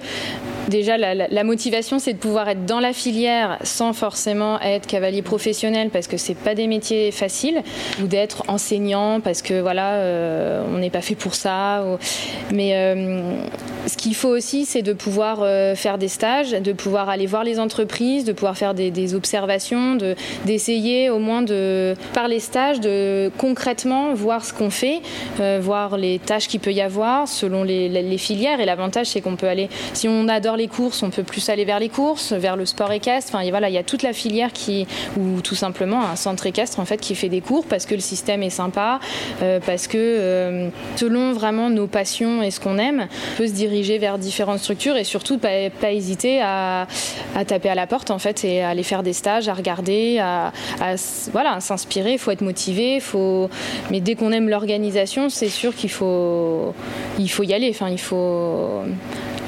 Déjà, 0.70 0.98
la, 0.98 1.44
motivation, 1.44 2.00
c'est 2.00 2.13
de 2.13 2.18
pouvoir 2.18 2.48
être 2.48 2.66
dans 2.66 2.80
la 2.80 2.94
filière 2.94 3.60
sans 3.63 3.92
forcément 3.92 4.62
être 4.62 4.88
cavalier 4.88 5.22
professionnel 5.22 5.90
parce 5.92 6.08
que 6.08 6.16
c'est 6.16 6.38
pas 6.38 6.56
des 6.56 6.68
métiers 6.68 7.12
faciles 7.12 7.62
ou 8.02 8.08
d'être 8.08 8.44
enseignant 8.48 9.20
parce 9.20 9.42
que 9.42 9.60
voilà, 9.60 9.96
euh, 9.96 10.63
on 10.74 10.78
n'est 10.78 10.90
pas 10.90 11.02
fait 11.02 11.16
pour 11.16 11.36
ça. 11.36 11.84
Mais 12.52 12.75
euh, 12.75 13.34
ce 13.88 13.98
qu'il 13.98 14.16
faut 14.16 14.30
aussi, 14.30 14.66
c'est 14.66 14.84
de 14.84 14.94
pouvoir 14.94 15.46
faire 15.75 15.98
des 15.98 16.08
stages, 16.08 16.52
de 16.52 16.72
pouvoir 16.72 17.10
aller 17.10 17.25
voir 17.25 17.44
les 17.44 17.60
entreprises, 17.60 18.24
de 18.24 18.32
pouvoir 18.32 18.58
faire 18.58 18.74
des, 18.74 19.16
observations, 19.16 19.98
d'essayer 20.46 21.10
au 21.10 21.20
moins 21.20 21.42
de 21.42 21.94
les 22.27 22.39
stages 22.39 22.80
de 22.80 23.32
concrètement 23.38 24.13
voir 24.13 24.46
ce 24.46 24.53
qu'on 24.53 24.70
fait, 24.70 25.01
euh, 25.39 25.60
voir 25.62 25.98
les 25.98 26.20
tâches 26.20 26.48
qu'il 26.48 26.60
peut 26.60 26.74
y 26.74 26.82
avoir 26.82 27.27
selon 27.27 27.63
les, 27.63 28.18
filières. 28.18 28.60
Et 28.60 28.65
l'avantage, 28.65 29.08
c'est 29.08 29.22
qu'on 29.22 29.36
peut 29.36 29.48
aller, 29.48 29.70
si 29.94 30.08
on 30.08 30.27
adore 30.27 30.56
les 30.56 30.68
courses, 30.68 31.01
on 31.03 31.10
peut 31.10 31.24
plus 31.24 31.50
aller 31.50 31.65
vers 31.65 31.80
les 31.80 31.89
courses, 31.89 32.32
vers 32.32 32.56
le 32.56 32.65
sport 32.65 32.92
équestre. 32.92 33.34
Enfin, 33.34 33.50
voilà, 33.50 33.70
il 33.70 33.74
y 33.74 33.77
a 33.77 33.84
toute 33.84 34.03
la 34.03 34.13
filière 34.13 34.53
qui, 34.53 34.86
ou 35.18 35.42
tout 35.42 35.56
simplement 35.56 36.03
un 36.06 36.15
centre 36.15 36.46
équestre 36.46 36.80
en 36.80 36.86
fait 36.86 36.98
qui 36.98 37.15
fait 37.15 37.30
des 37.30 37.42
cours 37.42 37.65
parce 37.65 37.86
que 37.86 37.96
le 37.96 38.01
système 38.01 38.44
est 38.44 38.50
sympa, 38.50 39.00
euh, 39.42 39.60
parce 39.65 39.88
que 39.88 39.98
euh, 39.98 40.70
selon 40.96 41.34
vraiment 41.34 41.70
nos 41.70 41.88
passions 41.88 42.42
et 42.44 42.51
ce 42.51 42.60
qu'on 42.60 42.77
aime, 42.77 43.08
on 43.34 43.38
peut 43.38 43.48
se 43.48 43.53
diriger 43.53 43.98
vers 43.98 44.18
différentes 44.18 44.60
structures 44.60 44.98
et 44.98 45.03
surtout 45.03 45.38
pas, 45.38 45.70
pas 45.70 45.92
hésiter 45.92 46.42
à, 46.42 46.88
taper 47.48 47.70
à 47.70 47.75
la 47.75 47.88
porte 47.88 48.12
en 48.12 48.20
fait 48.20 48.44
et 48.44 48.62
à 48.62 48.70
aller 48.70 48.84
faire 48.84 49.03
des 49.03 49.13
stages, 49.13 49.48
à 49.50 49.53
regarder, 49.53 50.20
à, 50.20 50.51
à 50.80 50.96
voilà, 51.32 51.60
s'inspirer 51.60 52.12
il 52.13 52.20
faut 52.20 52.32
être 52.32 52.41
motivé, 52.41 53.00
faut... 53.00 53.50
mais 53.91 54.00
dès 54.00 54.15
qu'on 54.15 54.32
aime 54.32 54.50
l'organisation, 54.50 55.29
c'est 55.29 55.50
sûr 55.50 55.75
qu'il 55.75 55.91
faut... 55.91 56.74
Il 57.20 57.29
faut 57.29 57.43
y 57.43 57.53
aller. 57.53 57.70
Enfin, 57.70 57.89
il 57.89 58.00
faut 58.00 58.82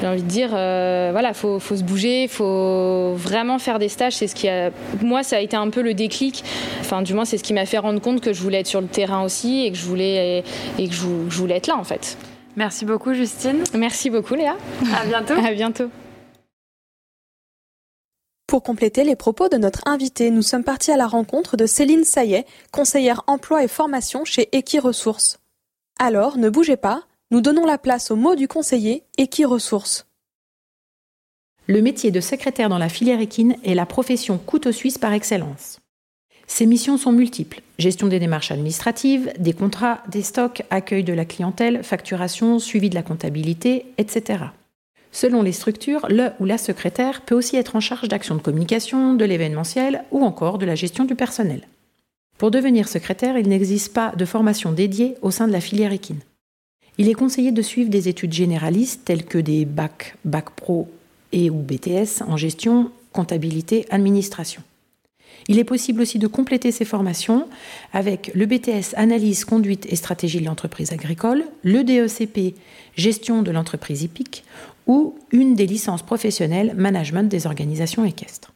j'ai 0.01 0.07
envie 0.07 0.24
de 0.24 0.27
dire, 0.27 0.50
euh, 0.53 1.10
voilà, 1.12 1.34
faut, 1.34 1.60
faut 1.60 1.75
se 1.75 1.84
bouger, 1.84 2.24
il 2.24 2.29
faut 2.29 3.13
vraiment 3.15 3.60
faire 3.60 3.79
des 3.79 3.89
stages. 3.89 4.13
C'est 4.13 4.27
ce 4.27 4.36
qui 4.36 4.50
a, 4.50 4.72
moi, 5.01 5.24
ça 5.24 5.38
a 5.38 5.39
été 5.39 5.55
un 5.55 5.69
peu 5.69 5.81
le 5.81 5.93
déclic. 5.93 6.43
Enfin, 6.81 7.01
du 7.01 7.13
moins, 7.13 7.25
c'est 7.25 7.38
ce 7.38 7.43
qui 7.43 7.53
m'a 7.53 7.65
fait 7.65 7.77
rendre 7.77 8.01
compte 8.01 8.22
que 8.22 8.34
je 8.34 8.41
voulais 8.41 8.60
être 8.60 8.67
sur 8.67 8.81
le 8.81 8.88
terrain 8.88 9.24
aussi 9.24 9.65
et 9.65 9.72
que 9.72 9.77
je 9.77 9.86
voulais 9.86 10.43
et 10.77 10.88
que 10.88 10.93
je, 10.93 11.05
je 11.29 11.38
voulais 11.38 11.55
être 11.55 11.67
là, 11.67 11.77
en 11.77 11.84
fait. 11.84 12.17
Merci 12.55 12.86
beaucoup, 12.86 13.13
Justine. 13.13 13.63
Merci 13.74 14.10
beaucoup, 14.10 14.36
Léa. 14.36 14.55
À 14.93 15.05
bientôt. 15.05 15.34
à 15.45 15.51
bientôt. 15.51 15.89
Pour 18.56 18.64
compléter 18.64 19.04
les 19.04 19.18
propos 19.18 19.50
de 19.50 19.58
notre 19.58 19.86
invité, 19.86 20.32
nous 20.32 20.42
sommes 20.42 20.64
partis 20.64 20.90
à 20.90 20.96
la 20.96 21.08
rencontre 21.08 21.58
de 21.58 21.66
Céline 21.66 22.06
Saillet, 22.06 22.46
conseillère 22.72 23.22
emploi 23.28 23.66
et 23.66 23.68
formation 23.68 24.24
chez 24.24 24.48
Equiresources. 24.56 25.40
Alors, 26.00 26.38
ne 26.38 26.50
bougez 26.50 26.78
pas, 26.78 27.04
nous 27.32 27.42
donnons 27.42 27.66
la 27.66 27.78
place 27.78 28.12
au 28.12 28.16
mot 28.16 28.34
du 28.36 28.48
conseiller 28.48 29.04
Equiresources. 29.18 30.08
Le 31.68 31.82
métier 31.82 32.12
de 32.12 32.22
secrétaire 32.22 32.70
dans 32.70 32.78
la 32.78 32.88
filière 32.88 33.20
équine 33.20 33.58
est 33.66 33.76
la 33.76 33.86
profession 33.86 34.38
couteau 34.38 34.72
suisse 34.72 34.98
par 34.98 35.12
excellence. 35.12 35.82
Ses 36.48 36.66
missions 36.66 36.98
sont 36.98 37.12
multiples 37.12 37.60
gestion 37.78 38.08
des 38.08 38.20
démarches 38.20 38.52
administratives, 38.52 39.34
des 39.38 39.52
contrats, 39.52 40.02
des 40.08 40.24
stocks, 40.24 40.64
accueil 40.70 41.04
de 41.04 41.12
la 41.12 41.26
clientèle, 41.26 41.84
facturation, 41.84 42.60
suivi 42.60 42.90
de 42.90 42.96
la 42.96 43.04
comptabilité, 43.04 43.88
etc. 43.98 44.46
Selon 45.15 45.43
les 45.43 45.53
structures, 45.53 46.05
le 46.10 46.31
ou 46.41 46.45
la 46.45 46.57
secrétaire 46.57 47.22
peut 47.22 47.36
aussi 47.36 47.55
être 47.55 47.77
en 47.77 47.79
charge 47.79 48.10
d'actions 48.10 48.36
de 48.36 48.41
communication, 48.41 49.13
de 49.13 49.24
l'événementiel 49.24 50.03
ou 50.12 50.25
encore 50.25 50.57
de 50.57 50.65
la 50.65 50.75
gestion 50.75 51.05
du 51.05 51.15
personnel. 51.15 51.69
Pour 52.38 52.51
devenir 52.51 52.89
secrétaire, 52.89 53.38
il 53.38 53.48
n'existe 53.48 53.93
pas 53.93 54.12
de 54.13 54.25
formation 54.25 54.74
dédiée 54.74 55.15
au 55.22 55.31
sein 55.31 55.48
de 55.48 55.53
la 55.53 55.62
filière 55.62 55.93
équine. 55.93 56.19
Il 56.98 57.07
est 57.07 57.13
conseillé 57.13 57.53
de 57.53 57.62
suivre 57.62 57.89
des 57.89 58.10
études 58.10 58.34
généralistes 58.34 59.05
telles 59.05 59.24
que 59.24 59.38
des 59.38 59.63
bac, 59.63 60.17
bac 60.25 60.50
pro 60.50 60.89
et 61.31 61.50
ou 61.50 61.62
BTS 61.62 62.22
en 62.27 62.36
gestion, 62.36 62.91
comptabilité, 63.13 63.86
administration. 63.91 64.63
Il 65.48 65.60
est 65.60 65.63
possible 65.63 66.01
aussi 66.01 66.19
de 66.19 66.27
compléter 66.27 66.74
ces 66.74 66.86
formations 66.86 67.48
avec 67.93 68.31
le 68.36 68.45
BTS 68.45 68.95
Analyse, 68.95 69.45
conduite 69.45 69.86
et 69.89 69.95
stratégie 69.95 70.41
de 70.41 70.45
l'entreprise 70.45 70.91
agricole, 70.91 71.45
le 71.63 71.86
DECP 71.86 72.55
Gestion 72.98 73.43
de 73.43 73.51
l'entreprise 73.51 74.03
hippique 74.03 74.43
ou 74.88 75.15
une 75.32 75.56
des 75.56 75.65
licences 75.65 76.04
professionnelles 76.04 76.74
Management 76.75 77.30
des 77.30 77.48
organisations 77.48 78.06
équestres. 78.06 78.54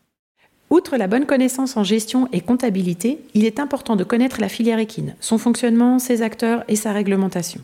Outre 0.69 0.97
la 0.97 1.07
bonne 1.07 1.25
connaissance 1.25 1.77
en 1.77 1.83
gestion 1.83 2.27
et 2.31 2.41
comptabilité, 2.41 3.19
il 3.33 3.45
est 3.45 3.59
important 3.59 3.95
de 3.95 4.03
connaître 4.03 4.39
la 4.39 4.49
filière 4.49 4.79
équine, 4.79 5.15
son 5.19 5.37
fonctionnement, 5.37 5.97
ses 5.97 6.21
acteurs 6.21 6.63
et 6.67 6.75
sa 6.75 6.93
réglementation. 6.93 7.61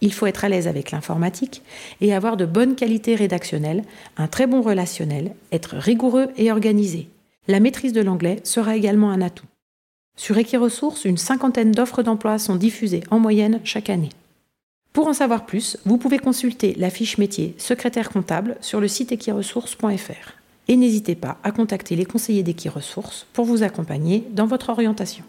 Il 0.00 0.12
faut 0.12 0.26
être 0.26 0.44
à 0.44 0.48
l'aise 0.48 0.68
avec 0.68 0.90
l'informatique 0.90 1.62
et 2.00 2.14
avoir 2.14 2.36
de 2.36 2.46
bonnes 2.46 2.76
qualités 2.76 3.14
rédactionnelles, 3.14 3.82
un 4.16 4.28
très 4.28 4.46
bon 4.46 4.60
relationnel, 4.62 5.34
être 5.50 5.76
rigoureux 5.76 6.28
et 6.36 6.52
organisé, 6.52 7.08
la 7.46 7.60
maîtrise 7.60 7.92
de 7.92 8.00
l'anglais 8.00 8.40
sera 8.42 8.74
également 8.74 9.10
un 9.10 9.20
atout. 9.20 9.46
Sur 10.16 10.38
Equiresources, 10.38 11.04
une 11.04 11.18
cinquantaine 11.18 11.72
d'offres 11.72 12.02
d'emploi 12.02 12.38
sont 12.38 12.56
diffusées 12.56 13.02
en 13.10 13.18
moyenne 13.18 13.60
chaque 13.64 13.90
année. 13.90 14.10
Pour 14.94 15.08
en 15.08 15.12
savoir 15.12 15.44
plus, 15.44 15.76
vous 15.84 15.98
pouvez 15.98 16.20
consulter 16.20 16.72
la 16.78 16.88
fiche 16.88 17.18
métier 17.18 17.56
secrétaire 17.58 18.10
comptable 18.10 18.56
sur 18.60 18.80
le 18.80 18.86
site 18.86 19.10
equiresources.fr. 19.10 20.32
Et 20.68 20.76
n'hésitez 20.76 21.16
pas 21.16 21.36
à 21.42 21.50
contacter 21.50 21.96
les 21.96 22.04
conseillers 22.04 22.44
d'Equiresources 22.44 23.26
pour 23.32 23.44
vous 23.44 23.64
accompagner 23.64 24.24
dans 24.30 24.46
votre 24.46 24.68
orientation. 24.68 25.24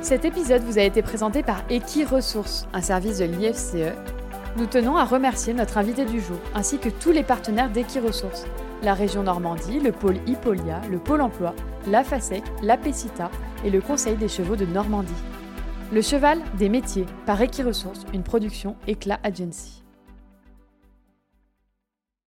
Cet 0.00 0.24
épisode 0.24 0.62
vous 0.62 0.78
a 0.78 0.82
été 0.82 1.02
présenté 1.02 1.42
par 1.42 1.64
Equiresources, 1.70 2.68
un 2.72 2.82
service 2.82 3.18
de 3.18 3.24
l'IFCE 3.24 3.96
nous 4.54 4.66
tenons 4.66 4.98
à 4.98 5.04
remercier 5.04 5.54
notre 5.54 5.78
invité 5.78 6.04
du 6.04 6.20
jour, 6.20 6.36
ainsi 6.54 6.76
que 6.76 6.90
tous 6.90 7.10
les 7.10 7.22
partenaires 7.22 7.70
d'Equiresources, 7.70 8.44
la 8.82 8.94
région 8.94 9.22
Normandie, 9.22 9.80
le 9.80 9.92
pôle 9.92 10.16
Hippolia, 10.26 10.80
le 10.90 10.98
pôle 10.98 11.20
emploi, 11.20 11.54
la 11.86 12.02
FASEC, 12.02 12.42
la 12.62 12.76
PECITA 12.76 13.30
et 13.64 13.70
le 13.70 13.80
Conseil 13.80 14.16
des 14.16 14.28
chevaux 14.28 14.56
de 14.56 14.66
Normandie. 14.66 15.12
Le 15.92 16.02
cheval 16.02 16.40
des 16.58 16.68
métiers 16.68 17.06
par 17.26 17.40
Equiresources, 17.40 18.04
une 18.12 18.22
production 18.22 18.76
Éclat 18.86 19.20
Agency. 19.22 19.81